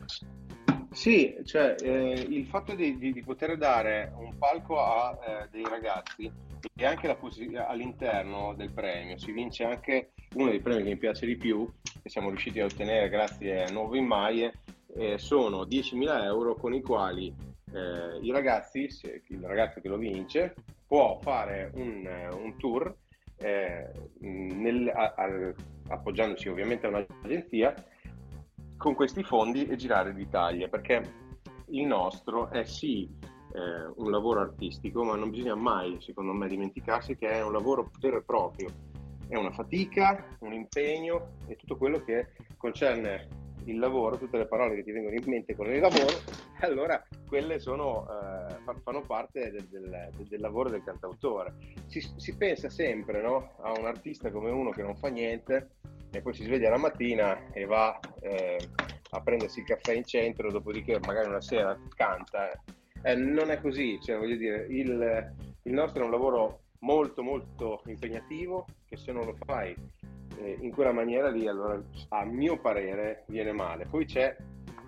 Sì, 0.92 1.36
cioè 1.44 1.76
eh, 1.82 2.26
il 2.30 2.46
fatto 2.46 2.74
di, 2.74 2.98
di, 2.98 3.12
di, 3.12 3.22
poter 3.22 3.58
dare 3.58 4.14
un 4.18 4.38
palco 4.38 4.80
a 4.80 5.18
eh, 5.26 5.48
dei 5.52 5.66
ragazzi 5.70 6.32
e 6.74 6.86
anche 6.86 7.08
la 7.08 7.16
poss- 7.16 7.42
all'interno 7.68 8.54
del 8.56 8.72
premio 8.72 9.18
si 9.18 9.32
vince 9.32 9.66
anche 9.66 10.12
uno 10.36 10.50
dei 10.50 10.62
premi 10.62 10.84
che 10.84 10.90
mi 10.90 10.98
piace 10.98 11.26
di 11.26 11.36
più, 11.36 11.70
che 12.02 12.10
siamo 12.10 12.30
riusciti 12.30 12.60
a 12.62 12.66
ottenere 12.66 13.10
grazie 13.10 13.66
a 13.66 13.72
Nuovo 13.72 13.96
in 13.96 14.06
Maie, 14.06 14.54
eh, 14.96 15.18
sono 15.18 15.64
10.000 15.64 16.24
euro 16.24 16.56
con 16.56 16.74
i 16.74 16.82
quali 16.82 17.34
eh, 17.74 18.20
i 18.22 18.32
ragazzi, 18.32 18.90
se, 18.90 19.22
il 19.28 19.42
ragazzo 19.42 19.82
che 19.82 19.90
lo 19.90 19.98
vince, 19.98 20.56
può 20.88 21.20
fare 21.22 21.72
un, 21.74 22.08
un 22.32 22.58
tour 22.58 22.96
eh, 23.38 23.90
nel, 24.20 24.88
a, 24.96 25.14
a, 25.18 25.54
appoggiandosi 25.88 26.50
ovviamente 26.50 26.86
a 26.86 26.90
un'agenzia 26.90 27.74
con 28.78 28.94
questi 28.94 29.24
fondi 29.24 29.66
e 29.68 29.76
girare 29.76 30.12
l'Italia 30.14 30.68
perché 30.68 31.24
il 31.70 31.86
nostro 31.86 32.50
è 32.50 32.66
sì 32.66 33.10
eh, 33.54 33.92
un 33.96 34.12
lavoro 34.12 34.42
artistico 34.42 35.04
ma 35.04 35.16
non 35.16 35.30
bisogna 35.30 35.56
mai 35.56 35.98
secondo 36.02 36.34
me 36.34 36.48
dimenticarsi 36.48 37.16
che 37.16 37.30
è 37.30 37.44
un 37.44 37.52
lavoro 37.52 37.90
vero 38.00 38.18
e 38.18 38.24
proprio. 38.24 38.70
È 39.28 39.36
una 39.36 39.52
fatica, 39.52 40.38
un 40.42 40.54
impegno 40.54 41.38
e 41.48 41.56
tutto 41.56 41.78
quello 41.78 42.04
che 42.04 42.34
concerne 42.58 43.45
il 43.66 43.80
lavoro, 43.80 44.18
tutte 44.18 44.38
le 44.38 44.48
parole 44.48 44.76
che 44.76 44.84
ti 44.84 44.92
vengono 44.92 45.16
in 45.16 45.24
mente 45.26 45.56
con 45.56 45.72
il 45.72 45.80
lavoro, 45.80 46.14
allora 46.62 47.04
quelle 47.28 47.60
sono, 47.60 48.08
eh, 48.10 48.56
fanno 48.84 49.02
parte 49.02 49.52
del, 49.52 49.66
del, 49.66 50.10
del, 50.28 50.40
lavoro 50.40 50.70
del 50.70 50.84
cantautore. 50.84 51.54
Si, 51.88 52.02
si 52.18 52.36
pensa 52.36 52.70
sempre 52.70 53.22
no? 53.22 53.56
a 53.62 53.72
un 53.78 53.86
artista 53.86 54.32
come 54.32 54.50
uno 54.50 54.72
che 54.72 54.84
non 54.84 54.96
fa 54.96 55.08
niente 55.08 55.70
e 56.12 56.22
poi 56.22 56.34
si 56.34 56.44
sveglia 56.44 56.70
la 56.70 56.78
mattina 56.78 57.52
e 57.52 57.66
va 57.66 58.00
eh, 58.22 58.58
a 59.12 59.22
prendersi 59.22 59.60
il 59.60 59.66
caffè 59.66 59.94
in 59.94 60.06
centro, 60.06 60.52
dopodiché 60.52 61.00
magari 61.06 61.28
una 61.28 61.42
sera 61.42 61.78
canta. 61.96 62.52
Eh, 63.02 63.16
non 63.16 63.52
è 63.52 63.60
così, 63.60 64.00
cioè, 64.02 64.18
voglio 64.18 64.36
dire, 64.36 64.66
il, 64.70 65.34
il 65.64 65.74
nostro 65.74 66.02
è 66.02 66.06
un 66.06 66.12
lavoro 66.12 66.62
molto 66.80 67.24
molto 67.24 67.82
impegnativo 67.88 68.68
che 68.86 68.96
se 68.96 69.12
non 69.12 69.26
lo 69.26 69.36
fai 69.44 69.76
eh, 70.40 70.58
in 70.62 70.72
quella 70.72 70.92
maniera 70.92 71.30
lì, 71.30 71.48
allora 71.48 71.82
a 72.10 72.26
mio 72.26 72.60
parere 72.60 73.24
viene 73.28 73.52
male. 73.52 73.86
Poi 73.86 74.06
c'è 74.06 74.36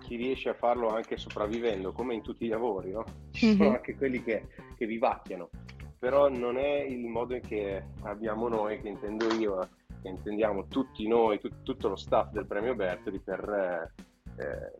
chi 0.00 0.16
riesce 0.16 0.48
a 0.48 0.54
farlo 0.54 0.88
anche 0.88 1.16
sopravvivendo, 1.16 1.92
come 1.92 2.14
in 2.14 2.22
tutti 2.22 2.44
i 2.46 2.48
lavori, 2.48 2.92
no? 2.92 3.04
Ci 3.30 3.46
mm-hmm. 3.46 3.56
sono 3.56 3.70
anche 3.70 3.94
quelli 3.96 4.22
che, 4.22 4.48
che 4.76 4.86
vivacchiano, 4.86 5.50
però 5.98 6.28
non 6.28 6.56
è 6.56 6.80
il 6.80 7.06
modo 7.06 7.34
in 7.34 7.42
che 7.42 7.84
abbiamo 8.02 8.48
noi, 8.48 8.80
che 8.80 8.88
intendo 8.88 9.32
io, 9.34 9.68
che 10.00 10.08
intendiamo 10.08 10.66
tutti 10.66 11.06
noi, 11.06 11.38
tu, 11.38 11.50
tutto 11.62 11.88
lo 11.88 11.96
staff 11.96 12.30
del 12.32 12.46
premio 12.46 12.74
Bertoli 12.74 13.18
per, 13.20 13.92
eh, 14.36 14.72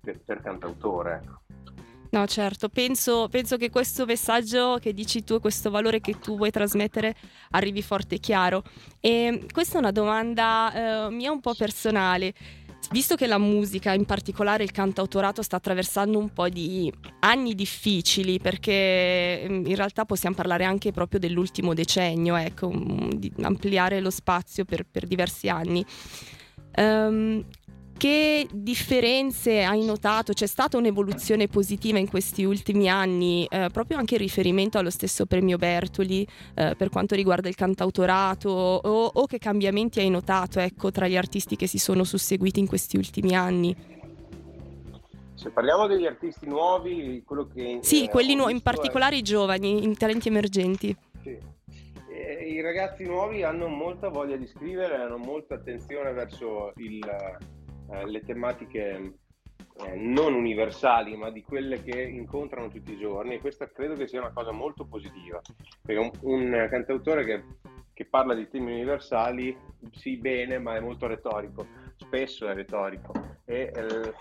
per, 0.00 0.20
per 0.24 0.40
cantautore. 0.42 1.22
No, 2.12 2.26
certo, 2.26 2.68
penso, 2.68 3.28
penso, 3.30 3.56
che 3.56 3.70
questo 3.70 4.04
messaggio 4.04 4.78
che 4.80 4.92
dici 4.92 5.22
tu, 5.22 5.38
questo 5.38 5.70
valore 5.70 6.00
che 6.00 6.18
tu 6.18 6.36
vuoi 6.36 6.50
trasmettere, 6.50 7.14
arrivi 7.50 7.82
forte 7.82 8.16
e 8.16 8.18
chiaro. 8.18 8.64
E 8.98 9.46
questa 9.52 9.76
è 9.76 9.78
una 9.78 9.92
domanda 9.92 11.06
eh, 11.06 11.10
mia 11.10 11.30
un 11.30 11.40
po' 11.40 11.54
personale. 11.54 12.34
Visto 12.90 13.14
che 13.14 13.28
la 13.28 13.38
musica, 13.38 13.92
in 13.92 14.06
particolare 14.06 14.64
il 14.64 14.72
cantautorato, 14.72 15.42
sta 15.42 15.56
attraversando 15.56 16.18
un 16.18 16.32
po' 16.32 16.48
di 16.48 16.92
anni 17.20 17.54
difficili, 17.54 18.40
perché 18.40 19.46
mm, 19.48 19.66
in 19.66 19.76
realtà 19.76 20.04
possiamo 20.04 20.34
parlare 20.34 20.64
anche 20.64 20.90
proprio 20.90 21.20
dell'ultimo 21.20 21.74
decennio, 21.74 22.34
ecco, 22.34 22.72
di 23.14 23.32
ampliare 23.42 24.00
lo 24.00 24.10
spazio 24.10 24.64
per, 24.64 24.84
per 24.90 25.06
diversi 25.06 25.48
anni. 25.48 25.84
Um, 26.76 27.44
che 28.00 28.48
differenze 28.50 29.62
hai 29.62 29.84
notato? 29.84 30.32
C'è 30.32 30.46
stata 30.46 30.78
un'evoluzione 30.78 31.48
positiva 31.48 31.98
in 31.98 32.08
questi 32.08 32.44
ultimi 32.44 32.88
anni, 32.88 33.46
eh, 33.50 33.68
proprio 33.70 33.98
anche 33.98 34.14
in 34.14 34.22
riferimento 34.22 34.78
allo 34.78 34.88
stesso 34.88 35.26
premio 35.26 35.58
Bertoli 35.58 36.26
eh, 36.54 36.74
per 36.78 36.88
quanto 36.88 37.14
riguarda 37.14 37.50
il 37.50 37.56
cantautorato 37.56 38.48
o, 38.48 39.04
o 39.04 39.26
che 39.26 39.36
cambiamenti 39.36 40.00
hai 40.00 40.08
notato 40.08 40.60
ecco, 40.60 40.90
tra 40.90 41.08
gli 41.08 41.16
artisti 41.18 41.56
che 41.56 41.66
si 41.66 41.76
sono 41.76 42.04
susseguiti 42.04 42.58
in 42.58 42.66
questi 42.66 42.96
ultimi 42.96 43.36
anni? 43.36 43.76
Se 45.34 45.50
parliamo 45.50 45.86
degli 45.86 46.06
artisti 46.06 46.46
nuovi, 46.46 47.22
quello 47.22 47.48
che... 47.52 47.80
Sì, 47.82 48.04
eh, 48.04 48.08
quelli 48.08 48.34
nuovi, 48.34 48.52
in 48.52 48.62
particolare 48.62 49.16
è... 49.16 49.18
i 49.18 49.22
giovani, 49.22 49.86
i 49.86 49.94
talenti 49.94 50.28
emergenti. 50.28 50.96
Sì. 51.22 51.36
I 52.46 52.62
ragazzi 52.62 53.04
nuovi 53.04 53.42
hanno 53.42 53.68
molta 53.68 54.08
voglia 54.08 54.36
di 54.36 54.46
scrivere, 54.46 54.96
hanno 54.96 55.18
molta 55.18 55.54
attenzione 55.54 56.12
verso 56.12 56.72
il, 56.76 56.98
eh, 57.92 58.06
le 58.06 58.20
tematiche 58.20 59.14
eh, 59.86 59.94
non 59.96 60.34
universali, 60.34 61.16
ma 61.16 61.30
di 61.30 61.42
quelle 61.42 61.82
che 61.82 62.02
incontrano 62.02 62.68
tutti 62.68 62.92
i 62.92 62.98
giorni 62.98 63.34
e 63.34 63.40
questa 63.40 63.70
credo 63.70 63.94
che 63.94 64.06
sia 64.06 64.20
una 64.20 64.32
cosa 64.32 64.52
molto 64.52 64.84
positiva, 64.84 65.40
perché 65.82 66.00
un, 66.00 66.10
un 66.20 66.66
cantautore 66.68 67.24
che, 67.24 67.44
che, 67.92 68.04
parla 68.04 68.34
di 68.34 68.48
temi 68.48 68.72
universali, 68.72 69.56
sì 69.92 70.16
bene, 70.16 70.58
ma 70.58 70.76
è 70.76 70.80
molto 70.80 71.06
retorico, 71.06 71.66
spesso 71.96 72.48
è 72.48 72.54
retorico 72.54 73.12
e 73.44 73.72
eh, 73.74 74.12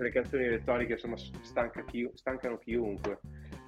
le 0.00 0.10
canzoni 0.10 0.48
retoriche 0.48 0.92
insomma 0.92 1.16
stanca 1.16 1.84
chi, 1.84 2.08
stancano 2.14 2.58
chiunque. 2.58 3.20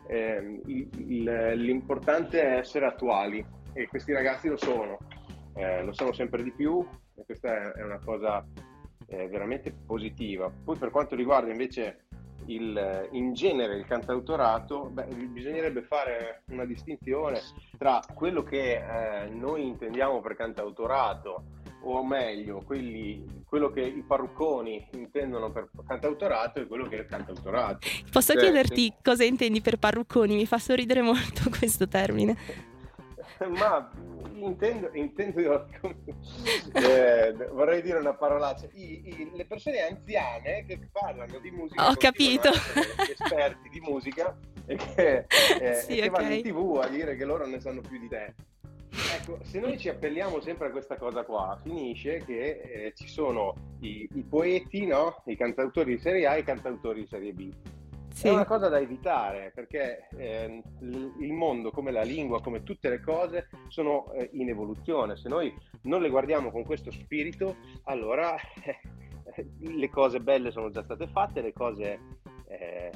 Eh, 0.07 0.61
il, 0.67 0.89
il, 0.97 1.53
l'importante 1.57 2.43
è 2.43 2.59
essere 2.59 2.87
attuali 2.87 3.45
e 3.73 3.87
questi 3.87 4.13
ragazzi 4.13 4.49
lo 4.49 4.57
sono, 4.57 4.99
eh, 5.55 5.83
lo 5.83 5.93
sono 5.93 6.13
sempre 6.13 6.43
di 6.43 6.53
più 6.53 6.85
e 7.15 7.25
questa 7.25 7.73
è 7.73 7.83
una 7.83 8.01
cosa 8.05 8.45
eh, 9.11 9.29
veramente 9.29 9.73
positiva. 9.73 10.51
Poi 10.65 10.77
per 10.77 10.91
quanto 10.91 11.15
riguarda 11.15 11.51
invece 11.51 12.05
il, 12.47 13.09
in 13.13 13.35
genere 13.35 13.77
il 13.77 13.85
cantautorato, 13.85 14.89
beh, 14.91 15.05
bisognerebbe 15.05 15.83
fare 15.83 16.43
una 16.51 16.65
distinzione 16.65 17.41
tra 17.77 18.01
quello 18.15 18.43
che 18.43 18.77
eh, 18.77 19.29
noi 19.29 19.67
intendiamo 19.67 20.21
per 20.21 20.37
cantautorato, 20.37 21.45
o 21.83 22.05
meglio, 22.05 22.63
quelli, 22.65 23.43
quello 23.47 23.71
che 23.71 23.81
i 23.81 24.05
parrucconi 24.07 24.87
intendono 24.93 25.51
per 25.51 25.71
cantautorato 25.87 26.61
e 26.61 26.67
quello 26.67 26.87
che 26.87 27.01
è 27.01 27.07
cantautorato. 27.07 27.79
Posso 28.11 28.33
cioè, 28.35 28.43
chiederti 28.43 28.87
se... 28.89 28.95
cosa 29.03 29.25
intendi 29.25 29.61
per 29.61 29.79
parrucconi? 29.79 30.35
Mi 30.35 30.47
fa 30.47 30.59
sorridere 30.59 31.01
molto 31.01 31.49
questo 31.59 31.89
termine. 31.89 32.69
Ma 33.49 33.91
intendo, 34.35 34.91
intendo 34.93 35.41
eh, 36.75 37.33
vorrei 37.53 37.83
dire 37.83 37.99
una 37.99 38.15
parolaccia, 38.15 38.67
I, 38.73 39.03
i, 39.05 39.31
le 39.35 39.47
persone 39.47 39.81
anziane 39.81 40.65
che 40.67 40.79
parlano 40.93 41.39
di 41.39 41.51
musica, 41.51 41.89
ho 41.89 41.95
capito, 41.95 42.51
esperti 42.51 43.69
di 43.71 43.81
musica 43.81 44.37
e 44.67 44.77
che, 44.77 45.27
eh, 45.61 45.75
sì, 45.75 45.99
e 45.99 46.03
che 46.03 46.09
okay. 46.09 46.11
vanno 46.11 46.35
in 46.35 46.43
tv 46.43 46.81
a 46.83 46.89
dire 46.89 47.17
che 47.17 47.25
loro 47.25 47.47
ne 47.47 47.61
sanno 47.61 47.81
più 47.81 47.99
di 47.99 48.09
te. 48.09 48.35
Ecco, 49.15 49.39
se 49.43 49.61
noi 49.61 49.79
ci 49.79 49.89
appelliamo 49.89 50.41
sempre 50.41 50.67
a 50.67 50.71
questa 50.71 50.97
cosa 50.97 51.25
qua, 51.25 51.59
finisce 51.63 52.23
che 52.25 52.61
eh, 52.61 52.93
ci 52.95 53.09
sono 53.09 53.55
i, 53.81 54.09
i 54.15 54.23
poeti, 54.23 54.85
no? 54.87 55.23
i 55.27 55.37
cantautori 55.37 55.95
di 55.95 56.01
serie 56.01 56.27
A 56.27 56.35
e 56.35 56.41
i 56.41 56.45
cantautori 56.45 57.03
di 57.03 57.07
serie 57.07 57.33
B 57.33 57.51
sì. 58.13 58.27
È 58.29 58.31
una 58.31 58.45
cosa 58.45 58.69
da 58.69 58.79
evitare 58.79 59.53
perché 59.55 60.09
eh, 60.17 60.63
il 60.81 61.33
mondo, 61.33 61.71
come 61.71 61.91
la 61.91 62.03
lingua, 62.03 62.41
come 62.41 62.63
tutte 62.63 62.89
le 62.89 63.01
cose, 63.01 63.49
sono 63.69 64.13
eh, 64.13 64.31
in 64.33 64.49
evoluzione. 64.49 65.17
Se 65.17 65.29
noi 65.29 65.55
non 65.83 66.03
le 66.03 66.11
guardiamo 66.11 66.51
con 66.51 66.65
questo 66.65 66.91
spirito, 66.91 67.57
allora 67.85 68.37
eh, 68.65 68.81
le 69.59 69.89
cose 69.91 70.21
belle 70.21 70.51
sono 70.51 70.71
già 70.71 70.83
state 70.83 71.07
fatte, 71.07 71.41
le 71.41 71.53
cose, 71.53 72.01
eh, 72.49 72.91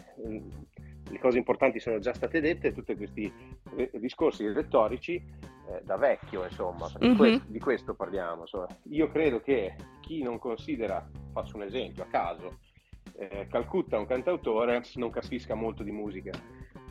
le 1.11 1.19
cose 1.19 1.39
importanti 1.39 1.81
sono 1.81 1.99
già 1.99 2.13
state 2.13 2.41
dette, 2.41 2.73
tutti 2.73 2.97
questi 2.97 3.33
eh, 3.77 3.91
discorsi 3.95 4.47
retorici 4.53 5.15
eh, 5.15 5.81
da 5.83 5.97
vecchio, 5.97 6.45
insomma, 6.45 6.91
mm-hmm. 7.03 7.17
questo, 7.17 7.45
di 7.47 7.59
questo 7.59 7.95
parliamo. 7.95 8.43
Insomma. 8.43 8.67
Io 8.91 9.09
credo 9.09 9.41
che 9.41 9.77
chi 10.01 10.23
non 10.23 10.39
considera, 10.39 11.09
faccio 11.33 11.57
un 11.57 11.63
esempio 11.63 12.03
a 12.03 12.07
caso, 12.07 12.59
eh, 13.17 13.47
Calcutta, 13.49 13.99
un 13.99 14.07
cantautore, 14.07 14.83
non 14.95 15.11
capisca 15.11 15.55
molto 15.55 15.83
di 15.83 15.91
musica. 15.91 16.33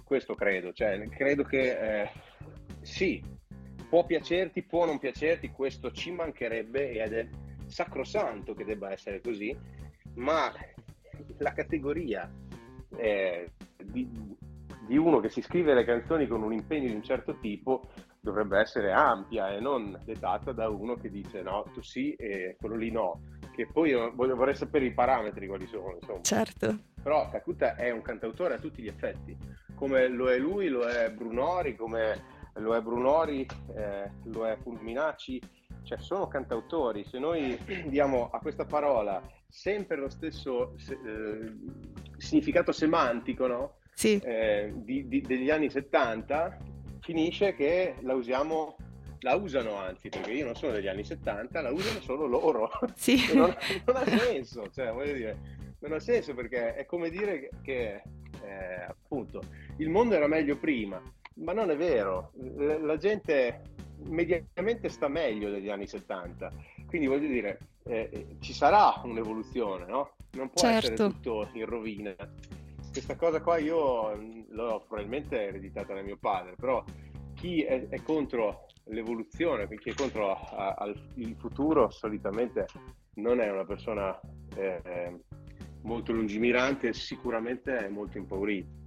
Questo 0.03 0.35
credo, 0.35 0.73
cioè, 0.73 1.07
credo 1.09 1.43
che 1.43 2.01
eh, 2.01 2.09
sì, 2.81 3.23
può 3.89 4.05
piacerti, 4.05 4.63
può 4.63 4.85
non 4.85 4.99
piacerti, 4.99 5.49
questo 5.49 5.91
ci 5.91 6.11
mancherebbe 6.11 6.91
ed 6.91 7.13
è 7.13 7.27
sacrosanto 7.65 8.53
che 8.53 8.65
debba 8.65 8.91
essere 8.91 9.21
così, 9.21 9.55
ma 10.15 10.51
la 11.37 11.53
categoria 11.53 12.29
eh, 12.97 13.51
di, 13.83 14.09
di 14.85 14.97
uno 14.97 15.19
che 15.19 15.29
si 15.29 15.41
scrive 15.41 15.73
le 15.73 15.85
canzoni 15.85 16.27
con 16.27 16.41
un 16.43 16.53
impegno 16.53 16.87
di 16.87 16.95
un 16.95 17.03
certo 17.03 17.37
tipo 17.39 17.89
dovrebbe 18.19 18.59
essere 18.59 18.91
ampia 18.91 19.49
e 19.49 19.59
non 19.59 19.97
dettata 20.03 20.51
da 20.51 20.69
uno 20.69 20.95
che 20.95 21.09
dice 21.09 21.41
no, 21.41 21.65
tu 21.73 21.81
sì 21.81 22.13
e 22.13 22.55
quello 22.59 22.75
lì 22.75 22.91
no 22.91 23.19
che 23.53 23.67
poi 23.71 23.93
vorrei 23.93 24.55
sapere 24.55 24.85
i 24.85 24.93
parametri 24.93 25.47
quali 25.47 25.67
sono. 25.67 25.95
Insomma. 25.99 26.21
Certo. 26.21 26.77
Però 27.01 27.29
Calcutta 27.29 27.75
è 27.75 27.91
un 27.91 28.01
cantautore 28.01 28.55
a 28.55 28.59
tutti 28.59 28.81
gli 28.81 28.87
effetti, 28.87 29.37
come 29.75 30.07
lo 30.07 30.29
è 30.29 30.37
lui, 30.37 30.67
lo 30.67 30.85
è 30.85 31.11
Brunori, 31.11 31.75
come 31.75 32.23
lo 32.55 32.75
è 32.75 32.81
Brunori, 32.81 33.45
eh, 33.75 34.11
lo 34.25 34.47
è 34.47 34.57
Fulminacci, 34.61 35.41
cioè 35.83 35.99
sono 35.99 36.27
cantautori. 36.27 37.05
Se 37.05 37.19
noi 37.19 37.57
diamo 37.87 38.29
a 38.31 38.39
questa 38.39 38.65
parola 38.65 39.21
sempre 39.47 39.97
lo 39.97 40.09
stesso 40.09 40.73
eh, 40.89 41.53
significato 42.17 42.71
semantico, 42.71 43.47
no? 43.47 43.75
Sì. 43.93 44.19
Eh, 44.23 44.71
di, 44.75 45.07
di, 45.07 45.21
degli 45.21 45.49
anni 45.49 45.69
70, 45.69 46.57
finisce 47.01 47.55
che 47.55 47.95
la 48.01 48.13
usiamo 48.13 48.75
la 49.23 49.35
usano 49.35 49.77
anzi, 49.77 50.09
perché 50.09 50.31
io 50.31 50.45
non 50.45 50.55
sono 50.55 50.73
degli 50.73 50.87
anni 50.87 51.03
70, 51.03 51.61
la 51.61 51.71
usano 51.71 52.01
solo 52.01 52.25
loro. 52.25 52.69
Sì. 52.95 53.17
non, 53.33 53.55
non, 53.85 53.95
ha 53.95 54.05
senso, 54.05 54.69
cioè, 54.69 54.91
voglio 54.91 55.13
dire, 55.13 55.37
non 55.79 55.93
ha 55.93 55.99
senso 55.99 56.33
perché 56.33 56.75
è 56.75 56.85
come 56.85 57.09
dire 57.09 57.39
che, 57.39 57.49
che 57.61 58.01
eh, 58.43 58.83
appunto 58.87 59.41
il 59.77 59.89
mondo 59.89 60.15
era 60.15 60.27
meglio 60.27 60.57
prima. 60.57 61.01
ma 61.35 61.53
non 61.53 61.71
è 61.71 61.77
vero, 61.77 62.31
la 62.81 62.97
gente 62.97 63.61
mediamente 64.05 64.89
sta 64.89 65.07
meglio 65.07 65.49
degli 65.49 65.69
anni 65.69 65.87
70, 65.87 66.51
quindi 66.87 67.07
voglio 67.07 67.27
dire, 67.27 67.59
eh, 67.85 68.35
ci 68.39 68.53
sarà 68.53 69.01
un'evoluzione, 69.03 69.85
no? 69.85 70.15
Non 70.31 70.49
può 70.49 70.61
certo. 70.61 70.77
essere 70.77 70.95
tutto 70.95 71.49
in 71.53 71.65
rovina. 71.65 72.15
Questa 72.93 73.15
cosa 73.15 73.41
qua 73.41 73.57
io 73.57 74.15
l'ho 74.49 74.85
probabilmente 74.87 75.47
ereditata 75.47 75.95
da 75.95 76.03
mio 76.03 76.17
padre, 76.17 76.53
però 76.55 76.83
chi 77.33 77.63
è, 77.63 77.87
è 77.89 78.03
contro 78.03 78.67
l'evoluzione, 78.85 79.67
chi 79.79 79.89
è 79.89 79.93
contro 79.95 80.31
a, 80.31 80.75
a, 80.75 80.93
il 81.15 81.35
futuro 81.35 81.89
solitamente 81.89 82.67
non 83.15 83.39
è 83.39 83.49
una 83.49 83.65
persona 83.65 84.19
eh, 84.55 85.19
molto 85.81 86.11
lungimirante, 86.11 86.93
sicuramente 86.93 87.75
è 87.77 87.89
molto 87.89 88.19
impaurita. 88.19 88.82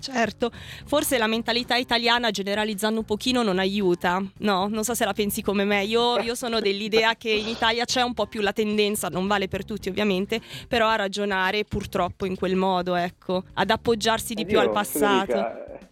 Certo, 0.00 0.50
forse 0.86 1.18
la 1.18 1.26
mentalità 1.26 1.76
italiana 1.76 2.30
generalizzando 2.30 3.00
un 3.00 3.04
pochino 3.04 3.42
non 3.42 3.58
aiuta, 3.58 4.22
no? 4.38 4.66
Non 4.66 4.82
so 4.82 4.94
se 4.94 5.04
la 5.04 5.12
pensi 5.12 5.42
come 5.42 5.64
me, 5.64 5.84
io, 5.84 6.18
io, 6.18 6.34
sono 6.34 6.58
dell'idea 6.58 7.16
che 7.16 7.30
in 7.30 7.48
Italia 7.48 7.84
c'è 7.84 8.00
un 8.00 8.14
po' 8.14 8.26
più 8.26 8.40
la 8.40 8.52
tendenza, 8.52 9.08
non 9.08 9.26
vale 9.26 9.46
per 9.46 9.64
tutti 9.64 9.90
ovviamente, 9.90 10.40
però 10.66 10.88
a 10.88 10.96
ragionare 10.96 11.64
purtroppo 11.64 12.24
in 12.24 12.36
quel 12.36 12.56
modo, 12.56 12.94
ecco, 12.94 13.44
ad 13.54 13.68
appoggiarsi 13.68 14.32
di 14.32 14.42
Addio, 14.42 14.58
più 14.58 14.68
al 14.68 14.72
passato. 14.72 15.32
Federica, 15.32 15.88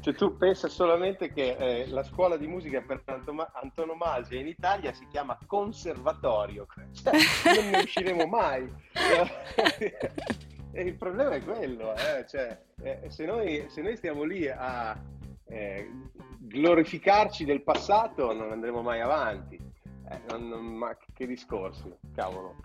cioè 0.00 0.14
tu 0.14 0.36
pensa 0.38 0.68
solamente 0.68 1.30
che 1.30 1.56
eh, 1.58 1.86
la 1.88 2.02
scuola 2.02 2.38
di 2.38 2.46
musica 2.46 2.80
per 2.80 3.02
antonomasia 3.04 4.40
in 4.40 4.46
Italia 4.46 4.94
si 4.94 5.06
chiama 5.10 5.38
conservatorio, 5.46 6.66
cioè, 7.02 7.12
non 7.54 7.70
ne 7.70 7.78
usciremo 7.78 8.26
mai. 8.26 8.72
e 10.72 10.82
il 10.82 10.94
problema 10.94 11.34
è 11.34 11.42
quello, 11.42 11.94
eh? 11.94 12.24
cioè, 12.28 12.58
eh, 12.82 13.00
se, 13.08 13.24
noi, 13.24 13.66
se, 13.68 13.82
noi, 13.82 13.96
stiamo 13.96 14.22
lì 14.22 14.48
a 14.48 14.96
eh, 15.46 15.90
glorificarci 16.38 17.44
del 17.44 17.62
passato 17.62 18.32
non 18.32 18.52
andremo 18.52 18.82
mai 18.82 19.00
avanti. 19.00 19.56
Eh, 19.56 20.20
non, 20.28 20.48
non, 20.48 20.64
ma 20.64 20.96
che 21.14 21.26
discorsi, 21.26 21.92
cavolo. 22.14 22.56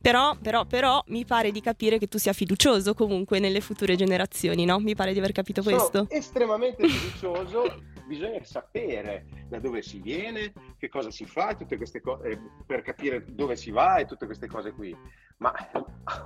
Però, 0.00 0.36
però, 0.40 0.64
però, 0.64 1.02
mi 1.08 1.24
pare 1.24 1.52
di 1.52 1.60
capire 1.60 1.98
che 1.98 2.08
tu 2.08 2.18
sia 2.18 2.32
fiducioso 2.32 2.92
comunque 2.92 3.38
nelle 3.38 3.60
future 3.60 3.94
generazioni, 3.94 4.64
no? 4.64 4.80
Mi 4.80 4.96
pare 4.96 5.12
di 5.12 5.18
aver 5.18 5.30
capito 5.30 5.62
Sono 5.62 5.76
questo. 5.76 6.06
estremamente 6.10 6.88
fiducioso, 6.88 7.82
bisogna 8.12 8.44
sapere 8.44 9.24
da 9.48 9.58
dove 9.58 9.80
si 9.80 9.98
viene, 9.98 10.52
che 10.78 10.90
cosa 10.90 11.10
si 11.10 11.24
fa, 11.24 11.54
tutte 11.54 11.78
queste 11.78 12.02
cose, 12.02 12.28
eh, 12.28 12.38
per 12.66 12.82
capire 12.82 13.24
dove 13.26 13.56
si 13.56 13.70
va 13.70 13.96
e 13.96 14.04
tutte 14.04 14.26
queste 14.26 14.46
cose 14.46 14.72
qui. 14.72 14.94
Ma 15.38 15.52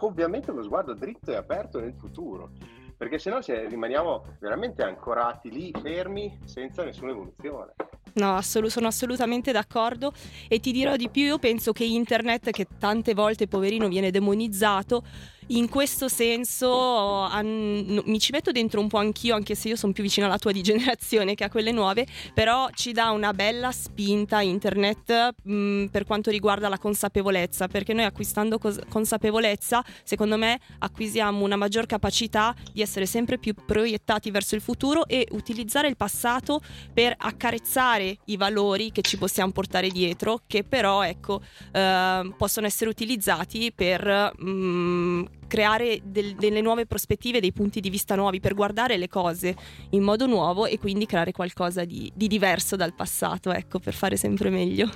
ovviamente 0.01 0.51
uno 0.51 0.63
sguardo 0.63 0.95
dritto 0.95 1.31
e 1.31 1.37
aperto 1.37 1.79
nel 1.79 1.95
futuro, 1.97 2.51
perché 2.97 3.19
se 3.19 3.31
no 3.31 3.39
rimaniamo 3.41 4.37
veramente 4.41 4.83
ancorati 4.83 5.51
lì, 5.51 5.73
fermi, 5.81 6.41
senza 6.45 6.83
nessuna 6.83 7.13
evoluzione. 7.13 7.75
No, 8.15 8.35
assolu- 8.35 8.69
sono 8.69 8.89
assolutamente 8.89 9.53
d'accordo 9.53 10.13
e 10.49 10.59
ti 10.59 10.73
dirò 10.73 10.97
di 10.97 11.09
più, 11.09 11.23
io 11.23 11.39
penso 11.39 11.73
che 11.73 11.85
internet, 11.85 12.51
che 12.51 12.67
tante 12.79 13.15
volte 13.15 13.47
poverino 13.47 13.89
viene 13.89 14.11
demonizzato, 14.11 15.05
in 15.49 15.69
questo 15.69 16.09
senso 16.09 17.21
an- 17.21 18.03
mi 18.05 18.19
ci 18.19 18.33
metto 18.33 18.51
dentro 18.51 18.81
un 18.81 18.89
po' 18.89 18.99
anch'io, 18.99 19.35
anche 19.35 19.55
se 19.55 19.69
io 19.69 19.77
sono 19.77 19.93
più 19.93 20.03
vicino 20.03 20.27
alla 20.27 20.39
tua 20.39 20.53
di 20.53 20.63
generazione 20.63 21.35
che 21.35 21.45
a 21.45 21.49
quelle 21.51 21.71
nuove, 21.71 22.07
però 22.35 22.69
ci 22.75 22.93
dà 22.93 23.11
una 23.11 23.33
bella 23.33 23.71
spinta 23.71 24.41
internet 24.41 25.35
mh, 25.43 25.55
mm, 25.55 25.85
per 25.87 26.05
quanto 26.05 26.31
riguarda 26.31 26.69
la 26.69 26.79
consapevolezza, 26.79 27.69
perché 27.69 27.93
noi 27.93 28.05
acquistando 28.05 28.59
cos- 28.59 28.81
consapevolezza, 28.89 29.85
secondo 30.03 30.37
me, 30.37 30.59
acquisiamo 30.79 31.45
una 31.45 31.57
maggior 31.57 31.87
capacità 31.87 32.55
di 32.73 32.83
essere 32.83 33.07
sempre 33.07 33.39
più 33.39 33.55
proiettati 33.55 34.31
verso 34.31 34.55
il 34.55 34.61
futuro 34.61 35.07
e 35.07 35.27
utilizzare 35.33 35.89
il 35.89 35.97
passato 35.97 36.61
per 36.93 37.15
accarezzare 37.17 38.19
i 38.27 38.37
valori 38.37 38.91
che 38.91 39.03
ci 39.03 39.17
possiamo 39.19 39.53
portare 39.53 39.89
dietro, 39.89 40.43
che 40.47 40.65
però 40.65 41.03
ecco, 41.03 41.41
eh, 41.73 42.33
possono 42.37 42.67
essere 42.67 42.91
utilizzati 42.91 43.73
per 43.73 44.33
mh, 44.39 44.51
mm, 44.51 45.25
creare 45.47 46.01
del, 46.03 46.35
delle 46.35 46.61
nuove 46.61 46.87
prospettive, 46.87 47.41
dei 47.41 47.53
punti 47.53 47.81
di 47.81 47.91
vista 47.91 48.15
nuovi, 48.15 48.41
per 48.41 48.55
guardare 48.55 48.97
le 48.97 49.09
cose 49.09 49.55
in 49.91 50.03
modo 50.03 50.27
nuovo 50.27 50.67
e 50.67 50.79
quindi 50.79 51.07
creare 51.07 51.33
qualcosa 51.33 51.85
di, 51.85 52.11
di 52.15 52.29
diverso 52.29 52.77
dal 52.77 52.95
passato, 52.95 53.53
ecco, 53.53 53.79
per 53.79 53.95
fare 53.95 54.17
sempre 54.17 54.51
meglio. 54.51 54.89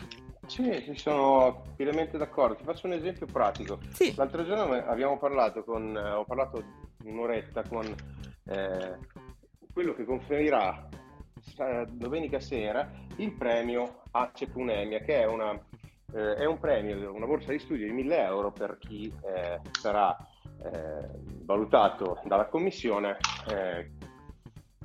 Sì, 0.46 0.92
sono 0.96 1.62
pienamente 1.76 2.18
d'accordo. 2.18 2.56
Ti 2.56 2.64
faccio 2.64 2.86
un 2.86 2.94
esempio 2.94 3.26
pratico. 3.26 3.78
Sì. 3.92 4.12
L'altro 4.16 4.44
giorno 4.44 4.74
abbiamo 4.74 5.16
parlato 5.16 5.62
con, 5.62 5.96
eh, 5.96 6.10
ho 6.10 6.24
parlato 6.24 6.62
un'oretta 7.04 7.62
con 7.68 7.86
eh, 8.46 8.98
quello 9.72 9.94
che 9.94 10.04
conferirà 10.04 10.88
domenica 11.88 12.40
sera 12.40 12.90
il 13.16 13.32
premio 13.32 14.02
Ace 14.10 14.46
Punemia, 14.46 15.00
che 15.00 15.20
è 15.20 15.26
una 15.26 15.58
eh, 16.12 16.34
è 16.34 16.44
un 16.44 16.58
premio, 16.58 17.12
una 17.12 17.26
borsa 17.26 17.52
di 17.52 17.58
studio 17.58 17.86
di 17.86 17.92
1000 17.92 18.24
euro 18.24 18.50
per 18.50 18.78
chi 18.78 19.12
eh, 19.22 19.60
sarà 19.72 20.16
eh, 20.62 21.08
valutato 21.44 22.20
dalla 22.24 22.46
commissione 22.46 23.16
eh, 23.48 23.90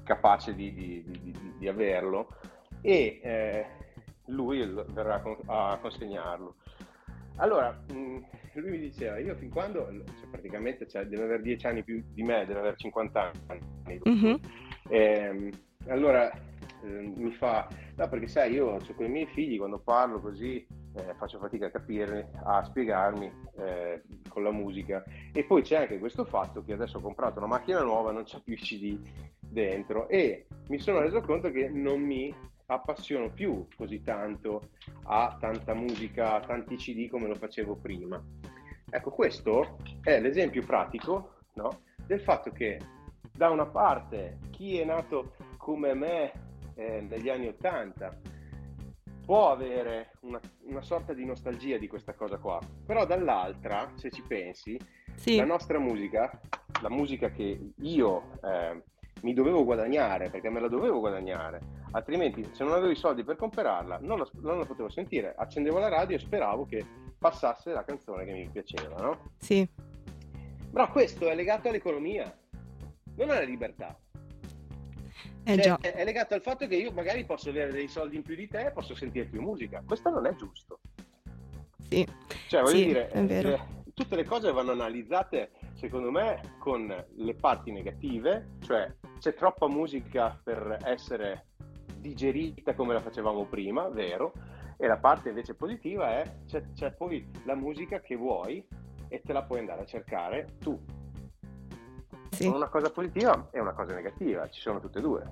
capace 0.03 0.55
di, 0.55 0.73
di, 0.73 1.03
di, 1.03 1.53
di, 1.57 1.67
averlo 1.67 2.27
e 2.81 3.19
eh, 3.23 3.65
lui 4.27 4.65
verrà 4.93 5.21
a 5.45 5.77
consegnarlo. 5.81 6.55
Allora, 7.38 7.77
lui 7.88 8.69
mi 8.69 8.79
diceva, 8.79 9.17
io 9.17 9.35
fin 9.35 9.49
quando, 9.49 9.88
cioè 10.17 10.27
praticamente 10.29 10.88
cioè, 10.88 11.05
deve 11.05 11.23
avere 11.23 11.41
10 11.41 11.67
anni 11.67 11.83
più 11.83 12.01
di 12.13 12.23
me, 12.23 12.45
deve 12.45 12.59
avere 12.59 12.75
50 12.77 13.31
anni. 13.47 13.99
Mm-hmm. 14.07 14.35
E, 14.89 15.51
allora 15.88 16.31
eh, 16.31 17.13
mi 17.15 17.31
fa, 17.31 17.67
no 17.95 18.07
perché 18.07 18.27
sai, 18.27 18.53
io 18.53 18.79
con 18.95 19.05
i 19.05 19.09
miei 19.09 19.27
figli 19.27 19.57
quando 19.57 19.79
parlo 19.79 20.19
così 20.21 20.65
eh, 20.95 21.13
faccio 21.15 21.39
fatica 21.39 21.67
a 21.67 21.71
capire, 21.71 22.31
a 22.43 22.63
spiegarmi 22.63 23.31
eh, 23.58 24.03
con 24.29 24.43
la 24.43 24.51
musica. 24.51 25.03
E 25.34 25.43
poi 25.43 25.62
c'è 25.62 25.77
anche 25.77 25.99
questo 25.99 26.25
fatto 26.25 26.63
che 26.63 26.73
adesso 26.73 26.97
ho 26.97 27.01
comprato 27.01 27.39
una 27.39 27.47
macchina 27.47 27.81
nuova, 27.81 28.12
non 28.12 28.23
c'è 28.23 28.39
più 28.41 28.53
i 28.53 28.58
CD 28.58 28.99
dentro 29.39 30.08
e 30.08 30.47
mi 30.67 30.79
sono 30.79 30.99
reso 30.99 31.21
conto 31.21 31.51
che 31.51 31.69
non 31.69 32.01
mi 32.01 32.34
appassiono 32.67 33.29
più 33.29 33.67
così 33.75 34.01
tanto 34.01 34.69
a 35.03 35.38
tanta 35.39 35.73
musica, 35.73 36.36
a 36.36 36.39
tanti 36.39 36.75
CD 36.77 37.10
come 37.10 37.27
lo 37.27 37.36
facevo 37.36 37.75
prima. 37.75 38.21
Ecco, 38.89 39.12
questo 39.12 39.77
è 40.01 40.19
l'esempio 40.19 40.63
pratico 40.65 41.36
no? 41.53 41.81
del 42.05 42.21
fatto 42.21 42.51
che 42.51 42.79
da 43.31 43.49
una 43.49 43.65
parte 43.65 44.38
chi 44.51 44.79
è 44.79 44.86
nato 44.86 45.34
come 45.58 45.93
me 45.93 46.31
eh, 46.75 47.01
negli 47.01 47.29
anni 47.29 47.47
80 47.47 48.34
può 49.25 49.51
avere 49.51 50.11
una, 50.21 50.39
una, 50.65 50.81
sorta 50.81 51.13
di 51.13 51.25
nostalgia 51.25 51.77
di 51.77 51.88
questa 51.88 52.13
cosa 52.13 52.38
qua, 52.38 52.59
però 52.85 53.05
dall'altra, 53.05 53.91
se 53.95 54.11
ci 54.11 54.21
pensi, 54.21 54.79
sì. 55.15 55.35
la 55.35 55.45
nostra 55.45 55.79
musica, 55.79 56.39
la 56.81 56.89
musica 56.89 57.31
che 57.31 57.71
io 57.75 58.39
eh, 58.43 58.83
mi 59.21 59.33
dovevo 59.33 59.63
guadagnare, 59.63 60.29
perché 60.29 60.49
me 60.49 60.59
la 60.59 60.67
dovevo 60.67 60.99
guadagnare, 60.99 61.59
altrimenti 61.91 62.47
se 62.51 62.63
non 62.63 62.73
avevo 62.73 62.91
i 62.91 62.95
soldi 62.95 63.23
per 63.23 63.35
comprarla 63.35 63.97
non 64.01 64.19
la, 64.19 64.29
non 64.41 64.59
la 64.59 64.65
potevo 64.65 64.89
sentire, 64.89 65.33
accendevo 65.35 65.79
la 65.79 65.89
radio 65.89 66.15
e 66.15 66.19
speravo 66.19 66.65
che 66.65 66.85
passasse 67.17 67.71
la 67.71 67.83
canzone 67.83 68.25
che 68.25 68.31
mi 68.31 68.47
piaceva, 68.47 68.95
no? 68.97 69.31
Sì. 69.38 69.67
Però 70.71 70.91
questo 70.91 71.29
è 71.29 71.35
legato 71.35 71.69
all'economia, 71.69 72.31
non 73.15 73.29
alla 73.31 73.41
libertà. 73.41 73.97
Eh 75.47 75.62
cioè, 75.62 75.77
è 75.77 76.03
legato 76.03 76.34
al 76.34 76.41
fatto 76.41 76.65
che 76.65 76.75
io 76.75 76.91
magari 76.91 77.23
posso 77.23 77.49
avere 77.49 77.71
dei 77.71 77.88
soldi 77.88 78.15
in 78.15 78.23
più 78.23 78.36
di 78.36 78.47
te 78.47 78.65
e 78.65 78.71
posso 78.71 78.95
sentire 78.95 79.25
più 79.25 79.41
musica. 79.41 79.84
Questo 79.86 80.10
non 80.10 80.25
è 80.25 80.34
giusto. 80.34 80.79
Sì. 81.88 82.05
Cioè, 82.47 82.62
voglio 82.62 82.75
sì, 82.75 82.86
dire, 82.86 83.12
eh, 83.12 83.60
tutte 83.93 84.15
le 84.15 84.23
cose 84.23 84.51
vanno 84.51 84.71
analizzate, 84.71 85.51
secondo 85.73 86.10
me, 86.10 86.55
con 86.58 86.88
le 86.88 87.36
parti 87.36 87.71
negative, 87.71 88.58
cioè 88.62 88.91
c'è 89.19 89.36
troppa 89.36 89.67
musica 89.67 90.39
per 90.43 90.79
essere 90.84 91.45
digerita 91.99 92.73
come 92.73 92.93
la 92.93 93.01
facevamo 93.01 93.45
prima, 93.45 93.88
vero? 93.89 94.34
E 94.77 94.88
la 94.88 94.97
parte 94.97 95.29
invece 95.29 95.53
positiva 95.53 96.21
è 96.21 96.39
c'è, 96.47 96.63
c'è 96.73 96.91
poi 96.91 97.25
la 97.45 97.55
musica 97.55 98.01
che 98.01 98.15
vuoi 98.15 98.65
e 99.08 99.21
te 99.21 99.31
la 99.31 99.43
puoi 99.43 99.60
andare 99.60 99.81
a 99.81 99.86
cercare 99.86 100.58
tu 100.60 100.77
sì. 102.36 102.48
una 102.48 102.67
cosa 102.67 102.89
positiva 102.89 103.48
e 103.52 103.60
una 103.60 103.74
cosa 103.74 103.93
negativa, 103.93 104.50
ci 104.50 104.62
sono 104.62 104.80
tutte 104.80 105.00
e 105.00 105.02
due. 105.02 105.24